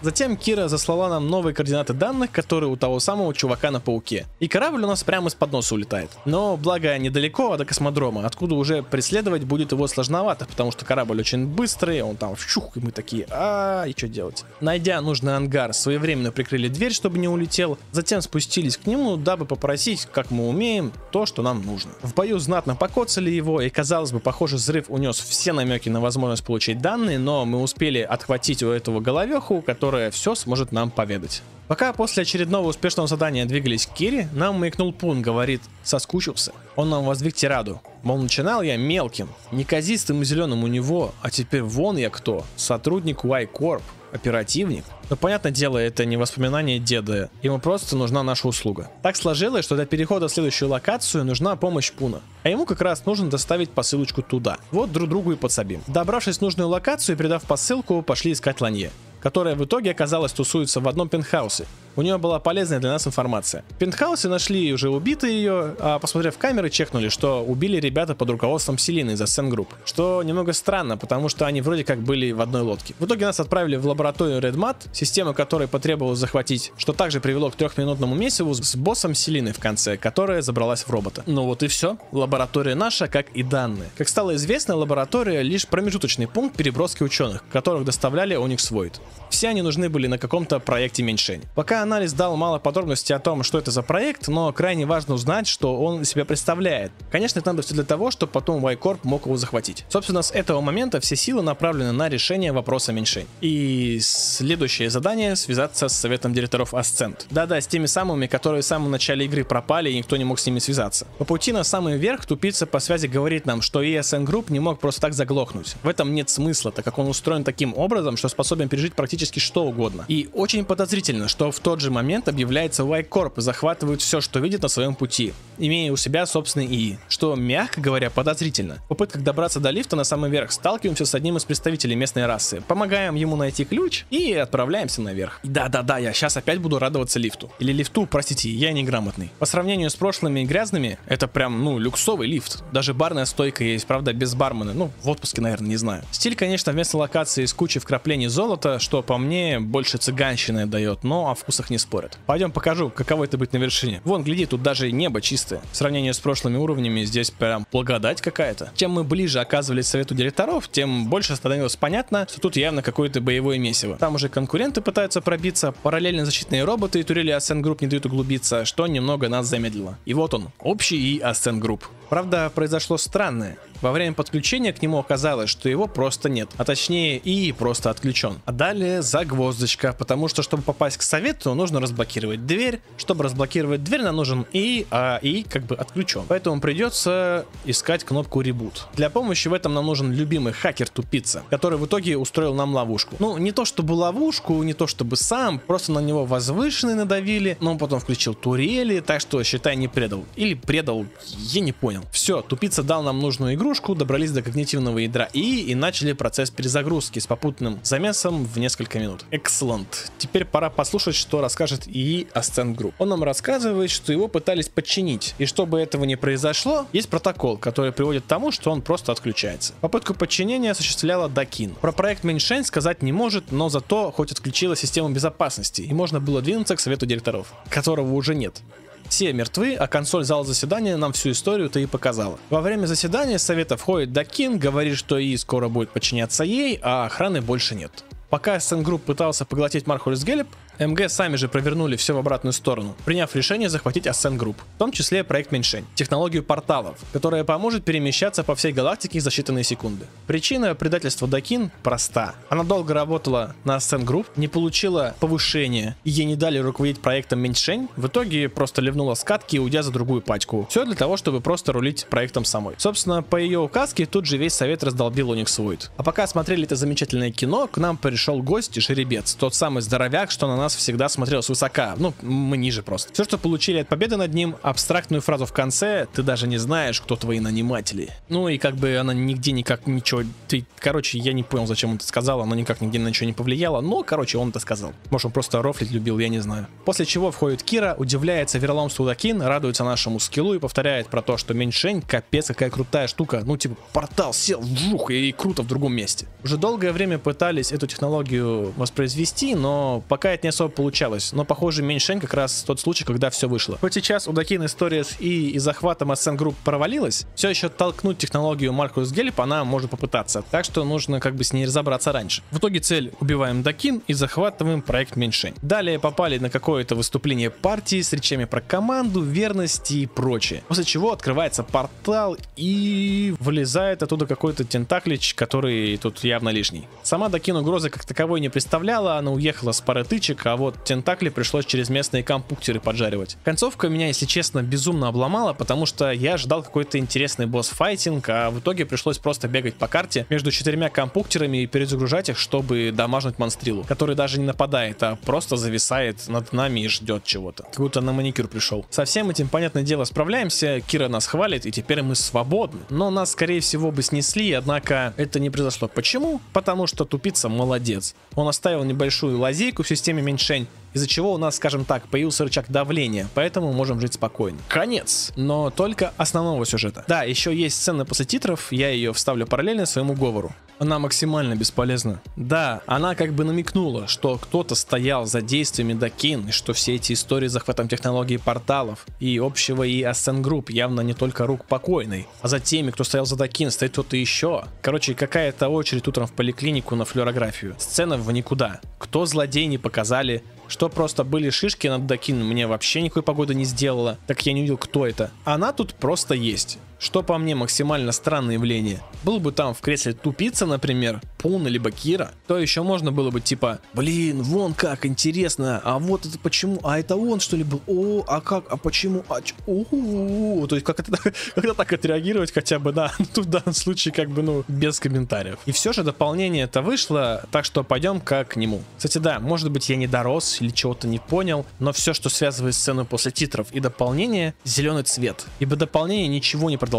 Затем 0.02 0.36
Кира 0.36 0.68
заслала 0.68 1.10
нам 1.10 1.28
новые 1.30 1.54
координаты 1.54 1.94
данных, 1.94 2.32
которые 2.32 2.72
у 2.72 2.76
того 2.76 3.00
самого 3.00 3.36
чувака 3.36 3.70
на 3.70 3.80
пауке. 3.80 4.26
И 4.40 4.48
корабль 4.48 4.84
у 4.84 4.88
нас 4.88 5.04
прямо 5.04 5.28
из-под 5.28 5.52
носа 5.52 5.76
улетает. 5.76 6.10
Но 6.26 6.58
благо 6.58 6.98
недалеко 6.98 7.56
до 7.56 7.66
космодрома, 7.66 8.26
откуда 8.26 8.56
уже 8.56 8.82
преследовать 8.82 9.44
будет 9.44 9.74
его 9.74 9.86
сложновато, 9.86 10.48
потому 10.48 10.72
что 10.72 10.86
корабль 10.86 11.20
очень 11.20 11.46
быстрый, 11.46 12.02
он 12.02 12.16
там 12.16 12.36
вчух, 12.36 12.76
и 12.78 12.80
мы 12.80 12.92
такие, 12.92 13.28
а 13.30 13.86
и 13.86 13.94
что 13.96 14.08
делать? 14.08 14.44
Найдя 14.60 15.00
нужный 15.02 15.36
ангар, 15.36 15.72
своевременно 15.74 16.32
прикрыли 16.32 16.68
дверь, 16.68 16.94
чтобы 16.94 17.20
не 17.20 17.28
улетел, 17.28 17.78
затем 17.92 18.22
спустились 18.22 18.78
к 18.78 18.88
нему, 18.88 19.18
дабы 19.18 19.46
попросить, 19.46 20.08
как 20.12 20.32
мы 20.32 20.48
умеем, 20.48 20.92
то, 21.12 21.28
что 21.28 21.44
нам 21.44 21.62
нужно. 21.64 21.92
В 22.02 22.16
бою 22.16 22.40
знатно 22.40 22.76
покоцали 22.76 23.30
его, 23.30 23.62
и 23.62 23.70
казалось 23.70 24.12
бы, 24.12 24.20
похоже, 24.20 24.56
взрыв 24.56 24.86
унес 24.90 25.20
все 25.20 25.54
намеки 25.54 25.90
на 25.90 26.02
возможность 26.02 26.44
получить 26.44 26.82
данные, 26.82 27.20
но 27.20 27.46
мы 27.46 27.62
успели 27.62 28.00
отхватить 28.00 28.64
у 28.64 28.70
этого 28.70 29.00
головеху, 29.00 29.62
который 29.62 29.91
которая 29.92 30.10
все 30.12 30.36
сможет 30.36 30.72
нам 30.72 30.90
поведать. 30.90 31.44
Пока 31.68 31.92
после 31.92 32.24
очередного 32.24 32.70
успешного 32.70 33.10
задания 33.10 33.46
двигались 33.46 33.86
к 33.86 33.94
Кире, 33.94 34.30
нам 34.32 34.58
маякнул 34.58 34.94
Пун, 34.94 35.22
говорит, 35.22 35.62
соскучился. 35.84 36.54
Он 36.78 36.90
нам 36.90 37.04
воздвиг 37.04 37.36
тираду. 37.36 37.82
Мол, 38.02 38.18
начинал 38.18 38.62
я 38.62 38.78
мелким, 38.78 39.28
неказистым 39.52 40.22
и 40.22 40.26
зеленым 40.26 40.64
у 40.64 40.68
него, 40.68 41.14
а 41.22 41.30
теперь 41.30 41.62
вон 41.62 41.98
я 41.98 42.10
кто, 42.10 42.46
сотрудник 42.56 43.26
Y-Corp, 43.26 43.82
оперативник. 44.14 44.86
Но, 45.10 45.18
понятное 45.18 45.52
дело, 45.52 45.78
это 45.78 46.06
не 46.06 46.16
воспоминание 46.16 46.80
деда, 46.80 47.30
ему 47.42 47.60
просто 47.60 47.98
нужна 47.98 48.24
наша 48.24 48.48
услуга. 48.48 48.90
Так 49.04 49.18
сложилось, 49.18 49.66
что 49.66 49.76
для 49.76 49.86
перехода 49.86 50.30
в 50.30 50.32
следующую 50.32 50.70
локацию 50.70 51.26
нужна 51.26 51.58
помощь 51.58 51.92
Пуна, 51.92 52.22
а 52.44 52.50
ему 52.50 52.66
как 52.66 52.80
раз 52.80 53.06
нужно 53.06 53.30
доставить 53.30 53.72
посылочку 53.72 54.22
туда. 54.22 54.58
Вот 54.72 54.94
друг 54.94 55.10
другу 55.10 55.34
и 55.34 55.36
подсобим. 55.36 55.82
Добравшись 55.88 56.38
в 56.38 56.42
нужную 56.42 56.70
локацию 56.70 57.18
и 57.18 57.20
передав 57.20 57.44
посылку, 57.44 58.02
пошли 58.02 58.32
искать 58.32 58.62
Ланье 58.62 58.90
которая 59.22 59.56
в 59.56 59.64
итоге 59.64 59.92
оказалась 59.92 60.34
тусуется 60.34 60.80
в 60.80 60.88
одном 60.88 61.10
пентхаусе. 61.10 61.66
У 61.96 62.02
нее 62.02 62.18
была 62.18 62.40
полезная 62.40 62.80
для 62.80 62.92
нас 62.92 63.06
информация. 63.06 63.64
В 63.72 63.76
пентхаусе 63.76 64.28
нашли 64.30 64.72
уже 64.74 64.90
убитые 64.90 65.36
ее, 65.36 65.76
а 65.80 66.00
посмотрев 66.00 66.38
камеры, 66.38 66.70
чекнули, 66.70 67.10
что 67.10 67.44
убили 67.44 67.78
ребята 67.78 68.16
под 68.16 68.30
руководством 68.30 68.78
Селины 68.78 69.12
из 69.12 69.22
Ascent 69.22 69.50
Group. 69.50 69.68
Что 69.84 70.24
немного 70.24 70.54
странно, 70.54 70.98
потому 70.98 71.28
что 71.28 71.46
они 71.46 71.62
вроде 71.62 71.84
как 71.84 72.00
были 72.00 72.32
в 72.32 72.42
одной 72.42 72.62
лодке. 72.62 72.96
В 73.00 73.06
итоге 73.06 73.26
нас 73.26 73.40
отправили 73.40 73.76
в 73.76 73.86
лабораторию 73.86 74.40
Redmat, 74.40 74.78
систему 74.94 75.34
которой 75.34 75.68
потребовалось 75.68 76.20
захватить, 76.20 76.72
что 76.78 76.94
также 76.94 77.20
привело 77.20 77.50
к 77.50 77.56
трехминутному 77.56 78.16
месиву 78.16 78.54
с 78.54 78.76
боссом 78.76 79.14
Селины 79.14 79.52
в 79.52 79.60
конце, 79.60 79.98
которая 79.98 80.42
забралась 80.42 80.84
в 80.84 80.90
робота. 80.90 81.24
Ну 81.26 81.44
вот 81.46 81.64
и 81.64 81.68
все. 81.68 81.98
Лаборатория 82.12 82.76
наша, 82.76 83.08
как 83.08 83.30
и 83.32 83.44
данные. 83.44 83.90
Как 83.98 84.08
стало 84.08 84.36
известно, 84.36 84.76
лаборатория 84.76 85.42
лишь 85.42 85.68
промежуточный 85.68 86.28
пункт 86.28 86.56
переброски 86.56 87.04
ученых, 87.04 87.44
которых 87.52 87.84
доставляли 87.84 88.38
Onyx 88.38 88.72
Void. 88.72 89.02
Все 89.30 89.50
они 89.50 89.62
нужны 89.62 89.90
были 89.90 90.08
на 90.08 90.18
каком-то 90.18 90.60
проекте 90.60 91.04
меньшень. 91.04 91.42
Пока 91.56 91.81
Видеоанализ 91.82 92.14
дал 92.14 92.38
мало 92.38 92.60
подробностей 92.60 93.16
о 93.16 93.20
том, 93.20 93.42
что 93.42 93.58
это 93.58 93.72
за 93.72 93.82
проект, 93.82 94.28
но 94.28 94.54
крайне 94.54 94.86
важно 94.86 95.16
узнать, 95.16 95.48
что 95.48 95.82
он 95.82 96.06
себя 96.06 96.26
представляет. 96.26 96.92
Конечно, 97.12 97.40
это 97.40 97.50
надо 97.50 97.64
все 97.64 97.74
для 97.74 97.84
того, 97.84 98.12
чтобы 98.12 98.32
потом 98.32 98.64
Y-Corp 98.64 99.00
мог 99.02 99.26
его 99.26 99.36
захватить. 99.36 99.84
Собственно, 99.90 100.22
с 100.22 100.30
этого 100.30 100.62
момента 100.62 101.00
все 101.00 101.16
силы 101.16 101.42
направлены 101.42 101.92
на 101.92 102.08
решение 102.08 102.52
вопроса 102.52 102.94
меньшей. 102.94 103.26
И 103.42 103.98
следующее 104.00 104.92
задание— 104.92 105.36
связаться 105.36 105.90
с 105.90 105.98
советом 105.98 106.36
директоров 106.36 106.76
Ascent. 106.76 107.26
Да-да, 107.32 107.60
с 107.60 107.66
теми 107.66 107.88
самыми, 107.88 108.28
которые 108.28 108.62
в 108.62 108.66
самом 108.66 108.92
начале 108.92 109.26
игры 109.26 109.44
пропали 109.44 109.90
и 109.90 109.98
никто 109.98 110.18
не 110.18 110.24
мог 110.24 110.38
с 110.38 110.46
ними 110.46 110.60
связаться. 110.60 111.08
По 111.18 111.26
пути 111.26 111.52
на 111.52 111.64
самый 111.64 111.98
верх 111.98 112.28
тупица 112.28 112.68
по 112.68 112.80
связи 112.80 113.08
говорит 113.08 113.48
нам, 113.48 113.64
что 113.64 113.82
ESN 113.82 114.24
Group 114.28 114.52
не 114.52 114.60
мог 114.60 114.80
просто 114.80 115.02
так 115.02 115.16
заглохнуть. 115.16 115.78
В 115.82 115.88
этом 115.88 116.14
нет 116.14 116.30
смысла, 116.30 116.72
так 116.72 116.86
как 116.86 117.00
он 117.00 117.08
устроен 117.08 117.44
таким 117.44 117.74
образом, 117.76 118.18
что 118.18 118.30
способен 118.30 118.70
пережить 118.70 118.94
практически 118.94 119.40
что 119.40 119.64
угодно. 119.64 120.06
И 120.08 120.30
очень 120.34 120.64
подозрительно, 120.64 121.28
что 121.28 121.50
в 121.52 121.60
тот 121.72 121.80
же 121.80 121.90
момент 121.90 122.28
объявляется 122.28 122.84
Y-Corp 122.84 123.36
и 123.38 123.42
захватывает 123.42 124.02
все, 124.02 124.20
что 124.20 124.42
видит 124.42 124.62
на 124.62 124.68
своем 124.68 124.94
пути, 124.94 125.32
имея 125.58 125.94
у 125.94 125.96
себя 125.96 126.26
собственный 126.26 126.66
ИИ, 126.66 127.00
что, 127.08 127.34
мягко 127.38 127.80
говоря, 127.80 128.10
подозрительно. 128.10 128.80
В 128.84 128.88
попытках 128.90 129.22
добраться 129.22 129.62
до 129.62 129.70
лифта 129.70 129.96
на 129.96 130.04
самый 130.04 130.30
верх 130.30 130.52
сталкиваемся 130.52 131.06
с 131.06 131.16
одним 131.16 131.38
из 131.38 131.46
представителей 131.46 131.96
местной 131.96 132.26
расы, 132.26 132.62
помогаем 132.68 133.16
ему 133.16 133.38
найти 133.38 133.64
ключ 133.64 134.04
и 134.10 134.34
отправляемся 134.34 135.02
наверх. 135.02 135.40
Да-да-да, 135.44 135.98
я 135.98 136.12
сейчас 136.12 136.36
опять 136.36 136.60
буду 136.60 136.78
радоваться 136.78 137.20
лифту. 137.20 137.50
Или 137.60 137.72
лифту, 137.72 138.06
простите, 138.06 138.50
я 138.50 138.74
неграмотный. 138.74 139.32
По 139.40 139.46
сравнению 139.46 139.90
с 139.90 139.96
прошлыми 139.96 140.44
грязными, 140.44 141.00
это 141.06 141.30
прям, 141.30 141.64
ну, 141.64 141.80
люксовый 141.80 142.28
лифт. 142.28 142.66
Даже 142.74 142.94
барная 142.94 143.24
стойка 143.24 143.64
есть, 143.64 143.88
правда, 143.88 144.12
без 144.12 144.36
бармена. 144.36 144.74
Ну, 144.74 144.92
в 145.04 145.10
отпуске, 145.10 145.40
наверное, 145.40 145.70
не 145.70 145.78
знаю. 145.78 146.04
Стиль, 146.12 146.36
конечно, 146.36 146.74
вместо 146.74 146.98
локации 146.98 147.46
с 147.46 147.54
кучей 147.54 147.80
вкраплений 147.80 148.28
золота, 148.28 148.78
что 148.80 149.02
по 149.02 149.18
мне 149.18 149.62
больше 149.62 149.98
цыганщины 150.00 150.66
дает, 150.66 151.06
но 151.06 151.32
о 151.32 151.36
вкусах 151.62 151.70
не 151.70 151.78
спорят. 151.78 152.18
Пойдем 152.26 152.52
покажу, 152.52 152.90
каково 152.90 153.26
это 153.26 153.38
быть 153.38 153.54
на 153.54 153.58
вершине. 153.58 154.02
Вон, 154.04 154.24
гляди, 154.24 154.46
тут 154.46 154.62
даже 154.62 154.92
небо 154.92 155.22
чистое. 155.22 155.62
В 155.72 155.76
сравнении 155.76 156.12
с 156.12 156.20
прошлыми 156.20 156.58
уровнями 156.58 157.04
здесь 157.04 157.32
прям 157.32 157.66
благодать 157.72 158.22
какая-то. 158.22 158.72
Чем 158.76 158.92
мы 158.92 159.04
ближе 159.04 159.40
оказывались 159.40 159.88
совету 159.88 160.16
директоров, 160.16 160.68
тем 160.68 161.10
больше 161.10 161.36
становилось 161.36 161.76
понятно, 161.76 162.28
что 162.30 162.42
тут 162.42 162.56
явно 162.56 162.82
какое-то 162.82 163.22
боевое 163.22 163.60
месиво. 163.60 163.98
Там 163.98 164.16
уже 164.16 164.30
конкуренты 164.30 164.82
пытаются 164.82 165.22
пробиться, 165.22 165.72
параллельно 165.72 166.26
защитные 166.26 166.64
роботы 166.64 167.00
и 167.00 167.04
турели 167.04 167.36
Ascent 167.36 167.62
Group 167.62 167.78
не 167.82 167.88
дают 167.88 168.06
углубиться, 168.06 168.66
что 168.66 168.88
немного 168.88 169.30
нас 169.30 169.48
замедлило. 169.48 169.98
И 170.06 170.14
вот 170.14 170.34
он, 170.34 170.50
общий 170.60 170.98
и 170.98 171.20
Ascent 171.20 171.62
Group. 171.62 171.82
Правда, 172.10 172.52
произошло 172.54 172.98
странное. 172.98 173.58
Во 173.82 173.92
время 173.92 174.14
подключения 174.14 174.74
к 174.74 174.82
нему 174.82 175.00
оказалось, 175.00 175.50
что 175.50 175.68
его 175.68 175.88
просто 175.88 176.30
нет, 176.30 176.50
а 176.58 176.66
точнее 176.66 177.18
и 177.18 177.52
просто 177.52 177.90
отключен. 177.90 178.40
А 178.46 178.52
далее 178.52 179.02
загвоздочка, 179.02 179.94
потому 179.98 180.28
что 180.28 180.44
чтобы 180.44 180.62
попасть 180.62 180.98
к 180.98 181.02
совету, 181.02 181.54
нужно 181.56 181.80
разблокировать 181.80 182.46
дверь. 182.46 182.80
Чтобы 182.98 183.24
разблокировать 183.24 183.84
дверь, 183.84 184.04
нам 184.04 184.16
нужен 184.16 184.46
и, 184.54 184.86
а 184.92 185.18
и 185.18 185.44
как 185.44 185.64
бы 185.64 185.76
отключен. 185.76 186.24
Поэтому 186.28 186.62
придется 186.62 187.46
искать 187.66 188.04
кнопку 188.04 188.42
ребут. 188.42 188.88
Для 188.94 189.10
помощи 189.10 189.48
в 189.48 189.54
этом 189.54 189.74
нам 189.74 189.88
нужен 189.88 190.14
любимый 190.14 190.54
хакер 190.54 190.88
тупица, 190.88 191.44
который 191.50 191.80
в 191.80 191.86
итоге 191.86 192.18
устроил 192.18 192.54
нам 192.54 192.76
ловушку. 192.76 193.16
Ну, 193.20 193.38
не 193.38 193.52
то 193.52 193.66
чтобы 193.66 193.94
ловушку, 193.94 194.62
не 194.62 194.74
то 194.74 194.86
чтобы 194.86 195.16
сам, 195.16 195.58
просто 195.58 195.92
на 195.92 196.00
него 196.00 196.26
возвышенный 196.26 196.94
надавили, 196.94 197.58
но 197.62 197.72
он 197.72 197.78
потом 197.80 198.00
включил 198.00 198.36
турели, 198.36 199.00
так 199.00 199.22
что 199.22 199.42
считай 199.44 199.76
не 199.76 199.88
предал. 199.88 200.24
Или 200.36 200.54
предал, 200.54 201.06
я 201.36 201.62
не 201.62 201.72
понял. 201.72 202.04
Все, 202.12 202.42
тупица 202.42 202.84
дал 202.84 203.02
нам 203.02 203.20
нужную 203.20 203.56
игру, 203.56 203.71
игрушку, 203.72 203.96
добрались 203.96 204.32
до 204.32 204.42
когнитивного 204.42 204.98
ядра 204.98 205.30
И 205.32 205.62
и 205.62 205.76
начали 205.76 206.12
процесс 206.12 206.50
перезагрузки 206.50 207.20
с 207.20 207.28
попутным 207.28 207.80
замесом 207.84 208.44
в 208.44 208.60
несколько 208.60 209.00
минут. 209.00 209.24
Excellent. 209.32 209.88
Теперь 210.18 210.44
пора 210.44 210.70
послушать, 210.70 211.16
что 211.16 211.40
расскажет 211.40 211.88
ИИ 211.88 212.28
Ascent 212.34 212.76
Group. 212.76 212.94
Он 213.00 213.08
нам 213.08 213.24
рассказывает, 213.24 213.90
что 213.90 214.12
его 214.12 214.28
пытались 214.28 214.68
подчинить, 214.68 215.36
и 215.38 215.46
чтобы 215.46 215.80
этого 215.80 216.04
не 216.04 216.18
произошло, 216.18 216.86
есть 216.92 217.08
протокол, 217.08 217.58
который 217.58 217.94
приводит 217.94 218.24
к 218.24 218.28
тому, 218.28 218.52
что 218.52 218.72
он 218.72 218.82
просто 218.82 219.14
отключается. 219.14 219.72
Попытку 219.80 220.16
подчинения 220.16 220.72
осуществляла 220.72 221.30
Дакин. 221.30 221.76
Про 221.76 221.94
проект 221.94 222.26
Меньшень 222.26 222.66
сказать 222.66 223.02
не 223.02 223.14
может, 223.14 223.54
но 223.54 223.70
зато 223.70 224.12
хоть 224.12 224.34
отключила 224.34 224.76
систему 224.76 225.10
безопасности, 225.10 225.82
и 225.82 225.94
можно 225.94 226.20
было 226.20 226.42
двинуться 226.42 226.76
к 226.76 226.82
совету 226.82 227.06
директоров, 227.06 227.54
которого 227.70 228.12
уже 228.12 228.36
нет. 228.36 228.62
Все 229.10 229.34
мертвы, 229.34 229.76
а 229.76 229.88
консоль 229.88 230.24
зала 230.24 230.44
заседания 230.44 230.98
нам 230.98 231.14
всю 231.14 231.32
историю-то 231.32 231.80
и 231.80 231.86
показала. 231.86 232.40
Во 232.50 232.62
время 232.62 232.86
заседания 232.86 233.38
совета 233.38 233.78
входит 233.78 234.14
Дакин, 234.14 234.58
говорит, 234.58 234.98
что 234.98 235.22
ИИ 235.22 235.36
скоро 235.36 235.70
будет 235.70 235.92
подчиняться 235.92 236.44
ей, 236.44 236.80
а 236.82 237.06
охраны 237.06 237.42
больше 237.42 237.76
нет. 237.76 238.04
Пока 238.30 238.56
SN 238.56 238.84
Group 238.84 239.00
пытался 239.00 239.44
поглотить 239.44 239.88
Мархолис 239.88 240.24
Гелеп, 240.24 240.48
МГ 240.80 241.10
сами 241.10 241.36
же 241.36 241.48
провернули 241.48 241.96
все 241.96 242.14
в 242.14 242.18
обратную 242.18 242.54
сторону, 242.54 242.96
приняв 243.06 243.36
решение 243.36 243.70
захватить 243.70 244.08
Ascent 244.08 244.38
Group, 244.38 244.56
в 244.76 244.80
том 244.80 244.92
числе 244.92 245.24
проект 245.24 245.52
Меньшень, 245.52 245.86
технологию 245.96 246.44
порталов, 246.44 246.98
которая 247.14 247.44
поможет 247.44 247.84
перемещаться 247.84 248.44
по 248.44 248.56
всей 248.56 248.72
галактике 248.72 249.20
за 249.20 249.30
считанные 249.30 249.64
секунды. 249.64 250.06
Причина 250.28 250.76
предательства 250.76 251.28
Дакин 251.28 251.72
проста. 251.84 252.36
Она 252.50 252.64
долго 252.64 252.94
работала 252.94 253.56
на 253.64 253.78
Ascent 253.78 254.06
Group, 254.06 254.28
не 254.36 254.48
получила 254.48 255.16
повышения, 255.20 255.96
и 256.04 256.10
ей 256.10 256.26
не 256.26 256.36
дали 256.36 256.58
руководить 256.58 257.00
проектом 257.02 257.40
Меньшень, 257.40 257.90
в 257.96 258.08
итоге 258.08 258.50
просто 258.50 258.82
ливнула 258.82 259.16
скатки, 259.16 259.58
уйдя 259.58 259.84
за 259.84 259.92
другую 259.92 260.22
пачку. 260.22 260.68
Все 260.70 260.86
для 260.86 260.96
того, 260.96 261.18
чтобы 261.18 261.42
просто 261.42 261.74
рулить 261.74 262.08
проектом 262.10 262.46
самой. 262.46 262.76
Собственно, 262.78 263.24
по 263.24 263.38
ее 263.38 263.60
указке 263.60 264.06
тут 264.06 264.26
же 264.26 264.38
весь 264.38 264.54
совет 264.54 264.84
раздолбил 264.84 265.34
Unix 265.34 265.46
Void. 265.60 265.90
А 265.98 266.04
пока 266.04 266.28
смотрели 266.28 266.64
это 266.64 266.76
замечательное 266.76 267.32
кино, 267.32 267.68
к 267.68 267.78
нам 267.78 267.98
пришел 267.98 268.42
гость 268.42 268.78
и 268.78 268.82
жеребец, 268.82 269.36
тот 269.36 269.56
самый 269.56 269.82
здоровяк, 269.82 270.32
что 270.32 270.48
на 270.48 270.56
нас 270.62 270.76
всегда 270.76 271.10
смотрел 271.10 271.44
свысока. 271.44 271.96
Ну, 271.98 272.14
мы 272.22 272.58
ниже 272.58 272.84
просто. 272.84 273.14
Все, 273.14 273.24
что 273.24 273.38
получили 273.38 273.80
от 273.80 273.88
победы 273.88 274.18
над 274.18 274.34
ним, 274.34 274.56
абстрактную 274.62 275.22
фразу 275.22 275.46
в 275.46 275.54
конце, 275.54 276.08
ты 276.14 276.24
даже 276.24 276.48
не 276.48 276.58
знаешь, 276.58 277.02
кто 277.02 277.16
твои 277.16 277.40
наниматели. 277.40 278.10
Ну 278.30 278.48
и 278.48 278.58
как 278.58 278.76
бы 278.76 278.98
она 278.98 279.14
нигде 279.14 279.52
никак 279.52 279.88
ничего... 279.88 280.24
Ты, 280.48 280.66
короче, 280.80 281.18
я 281.18 281.34
не 281.34 281.44
понял, 281.44 281.68
зачем 281.68 281.92
он 281.92 281.96
это 281.98 282.06
сказал, 282.06 282.42
оно 282.42 282.56
никак 282.56 282.82
нигде 282.82 283.00
на 283.00 283.10
ничего 283.10 283.28
не 283.28 283.34
повлияло, 283.34 283.82
но, 283.82 284.04
короче, 284.04 284.38
он 284.38 284.50
это 284.50 284.60
сказал. 284.60 284.94
Может, 285.10 285.28
он 285.28 285.32
просто 285.32 285.62
рофлить 285.62 285.92
любил, 285.92 286.20
я 286.20 286.30
не 286.30 286.40
знаю. 286.40 286.68
После 286.86 287.06
чего 287.06 287.32
входит 287.32 287.64
Кира, 287.64 287.96
удивляется 287.98 288.58
вероломству 288.58 289.06
Дакин, 289.06 289.42
радуется 289.42 289.84
нашему 289.84 290.20
скиллу 290.20 290.54
и 290.54 290.60
повторяет 290.60 291.08
про 291.08 291.22
то, 291.22 291.38
что 291.38 291.54
Меньшень 291.54 292.02
капец 292.02 292.48
какая 292.48 292.70
крутая 292.70 293.08
штука. 293.08 293.42
Ну, 293.46 293.58
типа, 293.58 293.76
портал 293.94 294.34
сел, 294.34 294.62
вжух, 294.62 295.12
и 295.12 295.32
круто 295.32 295.64
в 295.64 295.68
другом 295.68 295.94
месте. 295.94 296.28
Уже 296.44 296.58
долгое 296.58 296.92
время 296.92 297.20
пытались 297.20 297.72
эту 297.72 297.88
технологию 297.88 298.74
воспроизвести, 298.78 299.56
но 299.56 300.04
пока 300.08 300.32
это 300.32 300.48
не 300.48 300.51
особо 300.52 300.70
получалось. 300.70 301.34
Но, 301.34 301.44
похоже, 301.44 301.84
меньшень 301.84 302.20
как 302.20 302.34
раз 302.34 302.64
тот 302.64 302.80
случай, 302.80 303.04
когда 303.04 303.30
все 303.30 303.50
вышло. 303.50 303.78
Хоть 303.82 303.96
сейчас 303.96 304.28
у 304.28 304.32
Дакин 304.32 304.66
история 304.66 305.04
с 305.04 305.20
И 305.20 305.42
и 305.42 305.60
захватом 305.60 306.12
Ascent 306.12 306.38
Group 306.38 306.56
провалилась, 306.64 307.26
все 307.36 307.50
еще 307.50 307.70
толкнуть 307.70 308.18
технологию 308.18 308.74
Маркус 308.74 309.12
Гелеп 309.12 309.40
она 309.42 309.64
может 309.64 309.90
попытаться. 309.90 310.44
Так 310.52 310.66
что 310.66 310.84
нужно 310.84 311.20
как 311.20 311.36
бы 311.36 311.44
с 311.44 311.54
ней 311.54 311.66
разобраться 311.66 312.12
раньше. 312.12 312.44
В 312.52 312.58
итоге 312.58 312.80
цель 312.80 313.12
убиваем 313.20 313.64
Дакин 313.64 314.02
и 314.08 314.14
захватываем 314.14 314.82
проект 314.82 315.16
меньшень. 315.16 315.56
Далее 315.62 316.00
попали 316.00 316.38
на 316.38 316.50
какое-то 316.50 316.96
выступление 316.96 317.50
партии 317.50 318.02
с 318.02 318.14
речами 318.14 318.46
про 318.46 318.62
команду, 318.62 319.22
верность 319.22 319.92
и 319.92 320.06
прочее. 320.06 320.64
После 320.68 320.84
чего 320.84 321.12
открывается 321.12 321.64
портал 321.64 322.38
и 322.56 323.36
вылезает 323.40 324.04
оттуда 324.04 324.26
какой-то 324.26 324.64
тентаклич, 324.64 325.34
который 325.34 325.98
тут 325.98 326.24
явно 326.24 326.50
лишний. 326.50 326.88
Сама 327.04 327.30
Дакин 327.30 327.56
угрозы 327.56 327.90
как 327.90 328.06
таковой 328.06 328.40
не 328.40 328.50
представляла, 328.50 329.18
она 329.18 329.32
уехала 329.32 329.72
с 329.72 329.82
пары 329.82 330.04
тычек, 330.04 330.41
а 330.46 330.56
вот 330.56 330.84
тентакли 330.84 331.30
пришлось 331.30 331.66
через 331.66 331.90
местные 331.90 332.24
компуктеры 332.24 332.80
поджаривать. 332.80 333.38
Концовка 333.44 333.90
меня, 333.90 334.08
если 334.08 334.26
честно, 334.26 334.62
безумно 334.64 335.08
обломала, 335.08 335.54
потому 335.54 335.86
что 335.86 336.12
я 336.12 336.36
ожидал 336.36 336.64
какой-то 336.64 336.98
интересный 336.98 337.46
босс-файтинг, 337.46 338.28
а 338.30 338.50
в 338.50 338.60
итоге 338.60 338.86
пришлось 338.86 339.18
просто 339.18 339.48
бегать 339.48 339.76
по 339.76 339.88
карте 339.88 340.26
между 340.30 340.52
четырьмя 340.52 340.90
компуктерами 340.90 341.64
и 341.64 341.68
перезагружать 341.68 342.30
их, 342.30 342.38
чтобы 342.38 342.92
дамажнуть 342.94 343.40
монстрилу, 343.40 343.84
который 343.84 344.16
даже 344.16 344.40
не 344.40 344.46
нападает, 344.46 345.02
а 345.04 345.16
просто 345.16 345.58
зависает 345.58 346.28
над 346.28 346.54
нами 346.54 346.82
и 346.82 346.88
ждет 346.88 347.24
чего-то. 347.24 347.64
Как 347.64 347.78
будто 347.78 348.02
на 348.02 348.14
маникюр 348.14 348.48
пришел. 348.48 348.86
Со 348.90 349.06
всем 349.06 349.30
этим, 349.30 349.48
понятное 349.48 349.84
дело, 349.84 350.04
справляемся, 350.04 350.82
Кира 350.82 351.08
нас 351.08 351.28
хвалит, 351.28 351.66
и 351.66 351.72
теперь 351.72 352.02
мы 352.02 352.16
свободны. 352.16 352.82
Но 352.90 353.10
нас, 353.10 353.32
скорее 353.32 353.60
всего, 353.60 353.92
бы 353.92 354.02
снесли, 354.02 354.52
однако 354.54 355.14
это 355.18 355.40
не 355.40 355.50
произошло. 355.50 355.88
Почему? 355.88 356.42
Потому 356.54 356.88
что 356.88 357.06
тупица 357.06 357.50
молодец. 357.50 358.16
Он 358.36 358.48
оставил 358.48 358.84
небольшую 358.84 359.40
лазейку 359.40 359.84
в 359.84 359.88
системе 359.88 360.22
меньшень, 360.32 360.68
из-за 360.94 361.08
чего 361.08 361.34
у 361.34 361.38
нас, 361.38 361.56
скажем 361.56 361.86
так, 361.86 362.08
появился 362.08 362.44
рычаг 362.44 362.66
давления, 362.70 363.28
поэтому 363.34 363.72
можем 363.74 364.00
жить 364.00 364.14
спокойно. 364.14 364.58
Конец, 364.68 365.32
но 365.36 365.70
только 365.70 366.14
основного 366.18 366.66
сюжета. 366.66 367.06
Да, 367.08 367.24
еще 367.24 367.56
есть 367.56 367.78
сцена 367.78 368.06
после 368.06 368.26
титров, 368.26 368.72
я 368.72 368.90
ее 368.90 369.14
вставлю 369.14 369.48
параллельно 369.48 369.86
своему 369.86 370.14
говору. 370.14 370.52
Она 370.82 370.98
максимально 370.98 371.56
бесполезна. 371.56 372.24
Да, 372.36 372.82
она 372.88 373.14
как 373.14 373.34
бы 373.34 373.44
намекнула, 373.44 374.08
что 374.08 374.40
кто-то 374.40 374.74
стоял 374.74 375.28
за 375.28 375.44
действиями 375.44 375.94
Дакин, 375.94 376.48
и 376.48 376.52
что 376.52 376.74
все 376.74 376.96
эти 376.96 377.14
истории 377.14 377.48
с 377.48 377.52
захватом 377.52 377.88
технологий 377.88 378.38
порталов 378.38 379.06
и 379.20 379.38
общего 379.38 379.84
и 379.84 380.02
Ascent 380.02 380.42
Group 380.42 380.72
явно 380.72 381.02
не 381.02 381.14
только 381.14 381.46
рук 381.46 381.66
покойной, 381.66 382.28
а 382.42 382.48
за 382.48 382.60
теми, 382.60 382.90
кто 382.90 383.04
стоял 383.04 383.28
за 383.28 383.36
Дакин, 383.36 383.70
стоит 383.70 383.92
кто-то 383.92 384.18
еще. 384.18 384.66
Короче, 384.82 385.14
какая-то 385.14 385.70
очередь 385.70 386.08
утром 386.08 386.26
в 386.26 386.32
поликлинику 386.32 386.96
на 386.96 387.06
флюорографию. 387.06 387.76
Сцена 387.78 388.18
в 388.18 388.32
никуда. 388.32 388.82
Кто 388.98 389.28
злодей 389.28 389.68
не 389.68 389.78
показали, 389.78 390.44
что 390.68 390.81
просто 390.90 391.24
были 391.24 391.50
шишки 391.50 391.88
над 391.88 392.06
Дакин, 392.06 392.44
мне 392.44 392.68
вообще 392.68 393.02
никакой 393.02 393.24
погоды 393.24 393.54
не 393.56 393.66
сделала, 393.66 394.18
так 394.28 394.46
я 394.46 394.54
не 394.54 394.62
увидел, 394.62 394.78
кто 394.78 395.06
это. 395.06 395.32
Она 395.44 395.74
тут 395.74 395.94
просто 395.94 396.34
есть 396.34 396.80
что 397.02 397.24
по 397.24 397.38
мне 397.38 397.56
максимально 397.56 398.12
странное 398.12 398.54
явление. 398.56 399.02
Был 399.24 399.40
бы 399.40 399.52
там 399.52 399.74
в 399.74 399.82
кресле 399.82 400.14
тупица, 400.14 400.66
например, 400.66 401.20
Пуна 401.40 401.68
либо 401.68 401.90
Кира, 401.90 402.32
то 402.48 402.58
еще 402.58 402.84
можно 402.84 403.12
было 403.12 403.32
бы 403.32 403.42
типа, 403.42 403.80
блин, 403.94 404.44
вон 404.44 404.76
как 404.76 405.06
интересно, 405.08 405.82
а 405.84 405.98
вот 405.98 406.26
это 406.26 406.38
почему, 406.38 406.80
а 406.84 407.00
это 407.00 407.16
он 407.16 407.40
что 407.40 407.58
ли 407.58 407.64
был, 407.64 407.82
о, 407.88 408.24
а 408.28 408.40
как, 408.42 408.66
а 408.70 408.78
почему, 408.78 409.26
а 409.28 409.42
ч... 409.42 409.56
у 409.66 410.68
то 410.68 410.76
есть 410.76 410.86
как 410.86 411.00
это, 411.00 411.12
как 411.56 411.76
так 411.76 411.94
отреагировать 411.94 412.54
хотя 412.54 412.78
бы, 412.78 412.92
да, 412.94 413.12
тут 413.34 413.46
в 413.48 413.50
данном 413.50 413.74
случае 413.74 414.14
как 414.14 414.30
бы, 414.30 414.44
ну, 414.44 414.64
без 414.68 415.00
комментариев. 415.00 415.58
И 415.66 415.72
все 415.72 415.94
же 415.94 416.04
дополнение 416.04 416.66
это 416.66 416.84
вышло, 416.84 417.44
так 417.52 417.66
что 417.66 417.84
пойдем 417.84 418.20
как 418.20 418.50
к 418.50 418.56
нему. 418.56 418.84
Кстати, 418.98 419.18
да, 419.18 419.40
может 419.40 419.72
быть 419.72 419.90
я 419.90 419.96
не 419.96 420.08
дорос 420.08 420.62
или 420.62 420.70
чего-то 420.70 421.08
не 421.08 421.18
понял, 421.18 421.66
но 421.80 421.92
все, 421.94 422.14
что 422.14 422.30
связывает 422.30 422.76
сцену 422.76 423.06
после 423.06 423.32
титров 423.32 423.68
и 423.72 423.80
дополнение, 423.80 424.54
зеленый 424.64 425.04
цвет, 425.04 425.46
ибо 425.60 425.76
дополнение 425.76 426.28
ничего 426.28 426.70
не 426.70 426.78
продолжает, 426.78 426.91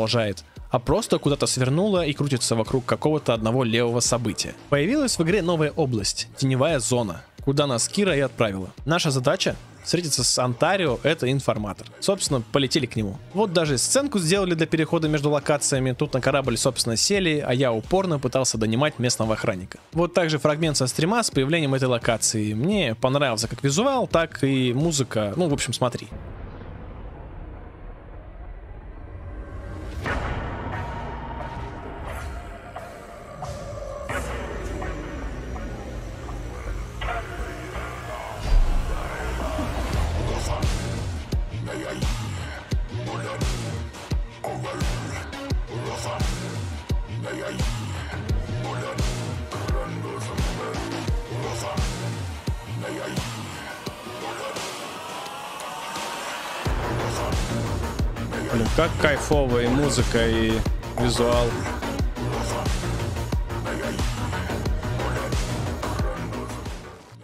а 0.72 0.78
просто 0.78 1.18
куда-то 1.18 1.46
свернула 1.46 2.05
и 2.07 2.12
крутится 2.14 2.57
вокруг 2.57 2.87
какого-то 2.87 3.35
одного 3.35 3.62
левого 3.62 4.00
события. 4.00 4.55
Появилась 4.70 5.18
в 5.18 5.22
игре 5.22 5.42
новая 5.42 5.70
область, 5.70 6.28
теневая 6.37 6.81
зона, 6.81 7.22
куда 7.44 7.66
нас 7.66 7.88
Кира 7.88 8.16
и 8.16 8.20
отправила. 8.20 8.70
Наша 8.87 9.11
задача 9.11 9.55
встретиться 9.85 10.24
с 10.24 10.38
Онтарио, 10.38 10.98
это 11.02 11.31
информатор. 11.31 11.87
Собственно, 12.00 12.40
полетели 12.40 12.87
к 12.87 12.96
нему. 12.96 13.18
Вот 13.35 13.52
даже 13.52 13.78
сценку 13.78 14.18
сделали 14.18 14.55
для 14.55 14.66
перехода 14.66 15.09
между 15.09 15.31
локациями. 15.31 15.92
Тут 15.92 16.14
на 16.14 16.20
корабль, 16.20 16.57
собственно, 16.57 16.96
сели, 16.96 17.44
а 17.46 17.52
я 17.52 17.72
упорно 17.72 18.18
пытался 18.18 18.59
донимать 18.59 18.98
местного 18.98 19.35
охранника. 19.35 19.78
Вот 19.92 20.14
также 20.14 20.38
фрагмент 20.38 20.76
со 20.76 20.87
стрима 20.87 21.22
с 21.22 21.31
появлением 21.31 21.74
этой 21.74 21.88
локации. 21.88 22.55
Мне 22.55 22.94
понравился 22.94 23.48
как 23.48 23.62
визуал, 23.62 24.07
так 24.07 24.42
и 24.42 24.72
музыка. 24.72 25.35
Ну, 25.37 25.48
в 25.48 25.52
общем, 25.52 25.72
смотри. 25.72 26.09
Блин, 58.52 58.66
как 58.76 58.90
кайфовая 59.00 59.64
и 59.64 59.68
музыка, 59.68 60.28
и 60.28 60.52
визуал. 60.98 61.46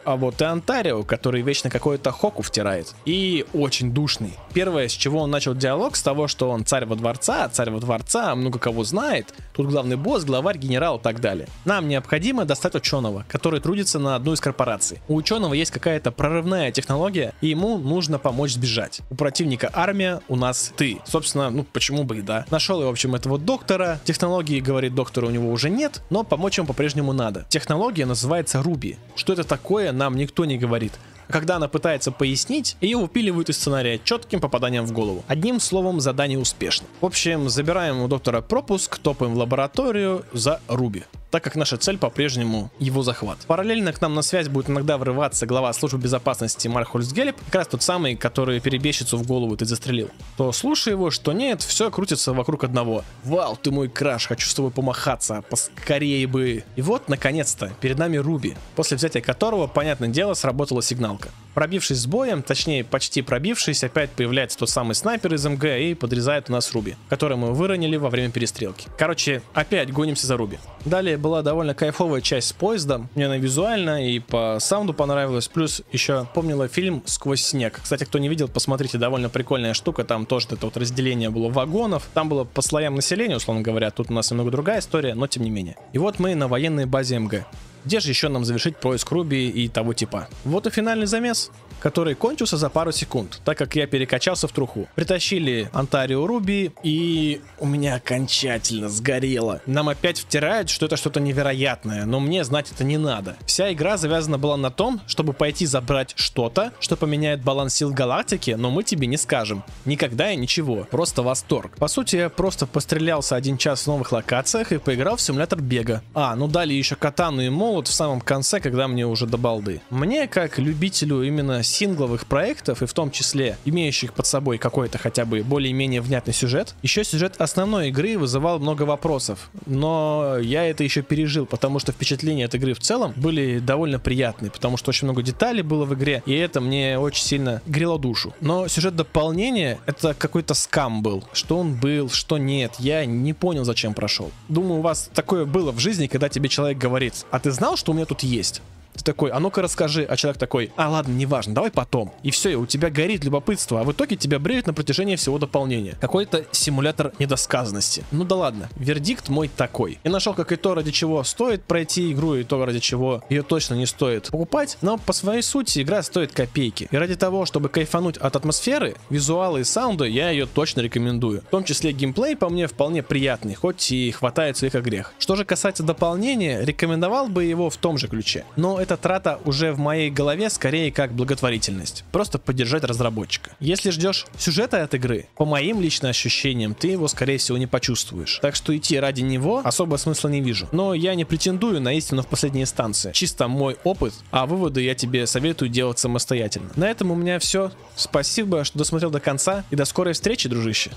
а 0.09 0.17
вот 0.17 0.41
и 0.41 0.45
Онтарио, 0.45 1.03
который 1.03 1.43
вечно 1.43 1.69
какой-то 1.69 2.13
хоку 2.13 2.41
втирает. 2.41 2.95
И 3.05 3.45
очень 3.53 3.93
душный. 3.93 4.33
Первое, 4.59 4.89
с 4.89 4.93
чего 4.93 5.21
он 5.21 5.31
начал 5.31 5.55
диалог, 5.55 5.95
с 5.95 6.03
того, 6.03 6.27
что 6.27 6.51
он 6.51 6.65
царь 6.65 6.85
во 6.85 6.97
дворца, 6.97 7.49
царь 7.49 7.71
во 7.71 7.79
дворца, 7.79 8.35
много 8.35 8.59
кого 8.59 8.83
знает, 8.83 9.33
тут 9.53 9.69
главный 9.69 9.95
босс, 9.95 10.25
главарь, 10.25 10.59
генерал 10.59 10.99
и 10.99 11.01
так 11.01 11.21
далее. 11.21 11.47
Нам 11.65 11.87
необходимо 11.87 12.45
достать 12.45 12.75
ученого, 12.75 13.25
который 13.29 13.61
трудится 13.61 14.01
на 14.01 14.17
одну 14.17 14.33
из 14.33 14.41
корпораций. 14.41 14.99
У 15.07 15.15
ученого 15.15 15.55
есть 15.55 15.71
какая-то 15.71 16.11
прорывная 16.11 16.73
технология, 16.73 17.35
и 17.41 17.47
ему 17.47 17.79
нужно 17.79 18.19
помочь 18.19 18.55
сбежать. 18.55 19.01
У 19.11 19.15
противника 19.15 19.71
армия, 19.73 20.23
у 20.27 20.35
нас 20.35 20.73
ты. 20.77 20.99
Собственно, 21.05 21.51
ну 21.51 21.63
почему 21.63 22.03
бы 22.03 22.19
и 22.19 22.23
да. 22.23 22.45
Нашел 22.51 22.81
я, 22.81 22.89
в 22.89 22.91
общем, 22.91 23.15
этого 23.15 23.39
доктора. 23.39 24.01
Технологии, 24.03 24.59
говорит 24.59 24.93
доктор, 24.93 25.23
у 25.27 25.31
него 25.31 25.53
уже 25.53 25.71
нет, 25.71 26.03
но 26.11 26.25
помочь 26.25 26.59
ему 26.59 26.67
по-прежнему 26.67 27.13
надо. 27.13 27.47
Технология 27.49 28.07
называется 28.07 28.61
Руби. 28.61 28.97
Что 29.15 29.35
это 29.35 29.45
такое, 29.45 29.93
нам 29.93 30.17
никто 30.17 30.45
не 30.45 30.59
говорит. 30.59 30.95
Когда 31.29 31.57
она 31.57 31.69
пытается 31.69 32.11
пояснить, 32.11 32.77
ее 32.81 32.97
выпиливают 32.97 33.51
из 33.51 33.57
сценария 33.57 34.01
четким 34.03 34.41
попаданием 34.41 34.87
в 34.87 34.93
голову. 34.93 35.25
Одним 35.29 35.61
словом, 35.61 36.01
задание 36.01 36.39
успешно. 36.39 36.87
В 37.01 37.07
общем, 37.07 37.49
забираем 37.49 38.01
у 38.01 38.09
доктора 38.09 38.41
пропуск, 38.41 38.99
топаем 38.99 39.35
в 39.35 39.39
лабораторию 39.39 40.25
за 40.33 40.61
Руби 40.69 41.05
так 41.31 41.45
как 41.45 41.57
наша 41.57 41.77
цель 41.77 41.99
по-прежнему 41.99 42.71
его 42.79 43.03
захват. 43.03 43.39
Параллельно 43.47 43.93
к 43.93 44.01
нам 44.01 44.15
на 44.15 44.23
связь 44.23 44.49
будет 44.49 44.71
иногда 44.71 44.99
врываться 44.99 45.47
глава 45.47 45.73
службы 45.73 45.99
безопасности 45.99 46.69
Мархольц 46.69 47.13
Гелеп, 47.13 47.37
как 47.47 47.55
раз 47.55 47.69
тот 47.69 47.83
самый, 47.83 48.17
который 48.17 48.61
перебежчицу 48.61 49.17
в 49.17 49.27
голову 49.27 49.57
ты 49.57 49.65
застрелил. 49.65 50.11
То 50.37 50.53
слушай 50.53 50.93
его, 50.93 51.11
что 51.11 51.33
нет, 51.33 51.63
все 51.63 51.91
крутится 51.91 52.33
вокруг 52.33 52.65
одного. 52.65 53.05
Вау, 53.25 53.57
ты 53.57 53.71
мой 53.71 53.89
краш, 53.89 54.27
хочу 54.27 54.49
с 54.49 54.55
тобой 54.55 54.71
помахаться, 54.71 55.43
поскорее 55.51 56.27
бы. 56.27 56.65
И 56.77 56.83
вот, 56.83 57.09
наконец-то, 57.09 57.73
перед 57.81 57.99
нами 57.99 58.17
Руби, 58.17 58.57
после 58.75 58.97
взятия 58.97 59.21
которого, 59.21 59.67
понятное 59.67 60.09
дело, 60.09 60.35
сработала 60.35 60.83
сигналка. 60.83 61.29
Пробившись 61.55 61.99
с 61.99 62.07
боем, 62.07 62.43
точнее 62.43 62.85
почти 62.85 63.23
пробившись, 63.23 63.83
опять 63.83 64.11
появляется 64.11 64.59
тот 64.59 64.71
самый 64.71 64.95
снайпер 64.95 65.35
из 65.35 65.45
МГ 65.47 65.65
и 65.65 65.95
подрезает 65.95 66.49
у 66.49 66.53
нас 66.53 66.73
Руби, 66.73 66.97
который 67.09 67.37
мы 67.37 67.53
выронили 67.53 67.97
во 67.97 68.11
время 68.11 68.31
перестрелки. 68.31 68.89
Короче, 68.97 69.43
опять 69.55 69.93
гонимся 69.93 70.27
за 70.27 70.37
Руби. 70.37 70.59
Далее 70.85 71.17
была 71.17 71.43
довольно 71.43 71.75
кайфовая 71.75 72.21
часть 72.21 72.49
с 72.49 72.53
поездом. 72.53 73.09
Мне 73.15 73.27
она 73.27 73.39
визуально 73.39 74.09
и 74.09 74.19
по 74.19 74.59
саунду 74.61 74.95
понравилась. 74.95 75.49
Плюс 75.49 75.83
еще 75.93 76.29
помнила 76.35 76.69
фильм 76.69 77.03
«Сквозь 77.07 77.43
снег». 77.43 77.81
Кстати, 77.83 78.05
кто 78.05 78.19
не 78.19 78.29
видел, 78.29 78.49
посмотрите, 78.49 78.99
довольно 78.99 79.29
прикольная 79.29 79.75
штука. 79.75 80.05
Там 80.05 80.27
тоже 80.27 80.49
это 80.51 80.67
вот 80.67 80.77
разделение 80.77 81.31
было 81.31 81.49
вагонов. 81.49 82.09
Там 82.15 82.29
было 82.29 82.45
по 82.45 82.63
слоям 82.63 82.95
населения, 82.95 83.37
условно 83.37 83.63
говоря. 83.63 83.91
Тут 83.91 84.11
у 84.11 84.15
нас 84.15 84.31
немного 84.31 84.51
другая 84.51 84.81
история, 84.81 85.15
но 85.15 85.27
тем 85.27 85.43
не 85.43 85.51
менее. 85.51 85.77
И 85.93 85.99
вот 85.99 86.19
мы 86.19 86.35
на 86.35 86.49
военной 86.49 86.87
базе 86.87 87.19
МГ. 87.19 87.47
Где 87.85 88.01
же 88.01 88.09
еще 88.11 88.29
нам 88.29 88.45
завершить 88.45 88.77
поиск 88.77 89.11
Руби 89.11 89.49
и 89.49 89.69
того 89.69 89.93
типа? 89.93 90.29
Вот 90.45 90.67
и 90.67 90.71
финальный 90.71 91.07
замес 91.07 91.51
который 91.81 92.15
кончился 92.15 92.57
за 92.57 92.71
пару 92.71 92.93
секунд, 92.93 93.41
так 93.45 93.59
как 93.59 93.77
я 93.77 93.87
перекачался 93.87 94.49
в 94.49 94.53
труху. 94.53 94.89
Притащили 94.95 95.71
Антарио 95.73 96.27
Руби, 96.27 96.73
и 96.83 97.41
у 97.59 97.67
меня 97.67 97.97
окончательно 97.97 98.89
сгорело. 98.89 99.61
Нам 99.67 99.89
опять 99.89 100.19
втирают, 100.19 100.71
что 100.71 100.87
это 100.87 100.97
что-то 100.97 101.21
невероятное, 101.21 102.05
но 102.05 102.21
мне 102.21 102.45
знать 102.45 102.71
это 102.73 102.85
не 102.85 102.99
надо. 102.99 103.37
Вся 103.47 103.73
игра 103.73 103.97
завязана 103.97 104.39
была 104.39 104.57
на 104.57 104.71
том, 104.71 105.01
чтобы 105.07 105.33
пойти 105.33 105.67
забрать 105.67 106.15
что-то, 106.17 106.73
что 106.81 106.97
поменяет 106.97 107.43
баланс 107.43 107.75
сил 107.75 107.91
галактики, 107.91 108.53
но 108.53 108.71
мы 108.71 108.83
тебе 108.83 109.07
не 109.07 109.17
скажем. 109.17 109.63
Никогда 109.85 110.33
и 110.33 110.37
ничего. 110.37 110.87
Просто 110.91 111.23
восторг. 111.23 111.77
По 111.77 111.89
сути, 111.89 112.17
я 112.17 112.29
просто 112.29 112.67
пострелялся 112.67 113.37
один 113.37 113.57
час 113.57 113.83
в 113.83 113.87
новых 113.87 114.13
локациях 114.13 114.73
и 114.73 114.79
поиграл 114.79 115.17
в 115.17 115.21
симулятор 115.21 115.61
бега. 115.61 116.03
А, 116.15 116.35
ну 116.35 116.49
дали 116.49 116.75
еще 116.75 116.97
катану 116.97 117.43
и 117.43 117.49
молот 117.49 117.78
в 117.87 117.93
самом 117.93 118.21
конце, 118.21 118.59
когда 118.59 118.89
мне 118.89 119.07
уже 119.07 119.27
до 119.27 119.37
балды. 119.37 119.81
Мне, 119.91 120.27
как 120.27 120.59
любителю 120.59 121.23
именно 121.23 121.63
сингловых 121.63 122.27
проектов, 122.27 122.83
и 122.83 122.87
в 122.87 122.93
том 122.93 123.11
числе 123.11 123.57
имеющих 123.65 124.13
под 124.15 124.27
собой 124.27 124.59
какой-то 124.59 124.99
хотя 124.99 125.25
бы 125.25 125.43
более-менее 125.43 126.01
внятный 126.01 126.35
сюжет, 126.35 126.75
еще 126.83 127.05
сюжет 127.05 127.35
основной 127.39 127.91
игры 127.91 128.19
вызывал 128.19 128.59
много 128.59 128.83
вопросов. 128.83 129.51
Но 129.67 130.39
я 130.41 130.65
это 130.65 130.83
еще 130.83 131.03
пережил, 131.03 131.47
потому 131.47 131.79
что 131.79 131.93
впечатления 131.93 132.47
от 132.47 132.55
игры 132.55 132.75
в 132.75 132.81
целом 132.81 133.13
были 133.17 133.59
довольно 133.59 133.99
приятные, 133.99 134.51
потому 134.51 134.77
что 134.77 134.89
очень 134.89 135.07
много 135.07 135.23
деталей 135.23 135.63
было 135.63 135.85
в 135.85 135.95
игре, 135.95 136.23
и 136.27 136.35
это 136.35 136.61
мне 136.61 136.99
очень 136.99 137.25
сильно 137.25 137.63
грело 137.67 137.99
душу. 137.99 138.35
Но 138.41 138.67
сюжет 138.69 138.97
дополнения 138.97 139.79
это 139.87 140.15
какой-то 140.15 140.55
скам 140.55 141.03
был. 141.03 141.25
Что 141.33 141.59
он 141.59 141.75
был, 141.75 142.11
что 142.11 142.39
нет, 142.39 142.73
я 142.79 143.05
не 143.05 143.33
понял, 143.33 143.65
зачем 143.65 143.95
прошел. 143.95 144.31
Думаю, 144.49 144.81
у 144.81 144.83
вас 144.83 145.11
такое 145.15 145.45
было 145.45 145.73
в 145.73 145.79
жизни, 145.79 146.07
когда 146.07 146.29
тебе 146.29 146.49
человек 146.49 146.79
говорит, 146.79 147.27
а 147.31 147.39
ты 147.39 147.51
знал, 147.59 147.77
что 147.77 147.93
у 147.93 147.95
меня 147.95 148.07
тут 148.07 148.23
есть? 148.23 148.63
Ты 148.99 149.05
такой, 149.05 149.31
а 149.31 149.39
ну-ка 149.39 149.63
расскажи. 149.63 150.05
А 150.05 150.17
человек 150.17 150.39
такой, 150.39 150.73
а 150.77 150.89
ладно, 150.89 151.13
неважно, 151.13 151.55
давай 151.55 151.71
потом. 151.71 152.13
И 152.23 152.31
все, 152.31 152.57
у 152.57 152.67
тебя 152.67 152.91
горит 152.91 153.25
любопытство, 153.25 153.81
а 153.81 153.85
в 153.85 153.93
итоге 153.93 154.17
тебя 154.17 154.39
бреют 154.39 154.67
на 154.67 154.75
протяжении 154.75 155.17
всего 155.17 155.39
дополнения. 155.39 155.97
Какой-то 156.01 156.45
симулятор 156.51 157.13
недосказанности. 157.19 158.05
Ну 158.11 158.25
да 158.25 158.37
ладно, 158.37 158.69
вердикт 158.77 159.29
мой 159.29 159.49
такой. 159.49 159.99
Я 160.03 160.11
нашел 160.11 160.35
как 160.35 160.51
и 160.53 160.57
то, 160.57 160.75
ради 160.75 160.91
чего 160.91 161.23
стоит 161.23 161.63
пройти 161.63 162.13
игру, 162.13 162.35
и 162.35 162.45
то, 162.45 162.65
ради 162.65 162.81
чего 162.81 163.23
ее 163.29 163.43
точно 163.43 163.75
не 163.75 163.87
стоит 163.87 164.31
покупать, 164.31 164.79
но 164.83 164.99
по 164.99 165.13
своей 165.13 165.43
сути 165.43 165.81
игра 165.83 166.03
стоит 166.03 166.33
копейки. 166.33 166.89
И 166.91 166.97
ради 166.97 167.15
того, 167.15 167.47
чтобы 167.47 167.69
кайфануть 167.69 168.17
от 168.17 168.35
атмосферы, 168.35 168.97
визуала 169.11 169.59
и 169.59 169.65
саунда, 169.65 170.05
я 170.05 170.31
ее 170.31 170.47
точно 170.47 170.81
рекомендую. 170.81 171.43
В 171.43 171.51
том 171.51 171.65
числе 171.65 171.93
геймплей 171.93 172.37
по 172.37 172.49
мне 172.49 172.67
вполне 172.67 173.03
приятный, 173.03 173.55
хоть 173.55 173.93
и 173.93 174.11
хватает 174.11 174.57
своих 174.57 174.75
огрех. 174.75 175.13
Что 175.19 175.37
же 175.37 175.45
касается 175.45 175.83
дополнения, 175.83 176.65
рекомендовал 176.65 177.29
бы 177.29 177.45
его 177.45 177.71
в 177.71 177.77
том 177.77 177.99
же 177.99 178.09
ключе. 178.09 178.45
Но 178.57 178.81
эта 178.89 178.97
трата 178.97 179.39
уже 179.45 179.73
в 179.73 179.79
моей 179.79 180.11
голове 180.11 180.49
скорее 180.49 180.91
как 180.91 181.13
благотворительность. 181.13 182.05
Просто 182.11 182.39
поддержать 182.39 182.85
разработчика. 182.85 183.51
Если 183.61 183.91
ждешь 183.91 184.25
сюжета 184.39 184.83
от 184.83 184.95
игры, 184.95 185.27
по 185.37 185.45
моим 185.45 185.83
личным 185.83 186.09
ощущениям, 186.09 186.75
ты 186.75 186.89
его 186.89 187.07
скорее 187.07 187.37
всего 187.37 187.59
не 187.59 187.67
почувствуешь. 187.67 188.39
Так 188.41 188.57
что 188.57 188.75
идти 188.75 188.99
ради 188.99 189.21
него 189.21 189.61
особо 189.63 189.97
смысла 189.97 190.31
не 190.31 190.41
вижу. 190.41 190.69
Но 190.73 190.95
я 190.95 191.15
не 191.15 191.27
претендую 191.27 191.83
на 191.83 191.93
истину 191.93 192.23
в 192.23 192.29
последней 192.29 192.63
инстанции. 192.63 193.13
Чисто 193.13 193.47
мой 193.47 193.77
опыт, 193.85 194.15
а 194.31 194.47
выводы 194.47 194.81
я 194.81 194.95
тебе 194.95 195.27
советую 195.27 195.69
делать 195.69 195.99
самостоятельно. 195.99 196.71
На 196.77 196.89
этом 196.89 197.11
у 197.11 197.15
меня 197.15 197.39
все. 197.39 197.71
Спасибо, 197.95 198.65
что 198.65 198.79
досмотрел 198.79 199.11
до 199.11 199.21
конца 199.21 199.65
и 199.71 199.77
до 199.77 199.85
скорой 199.85 200.15
встречи, 200.15 200.49
дружище. 200.49 200.93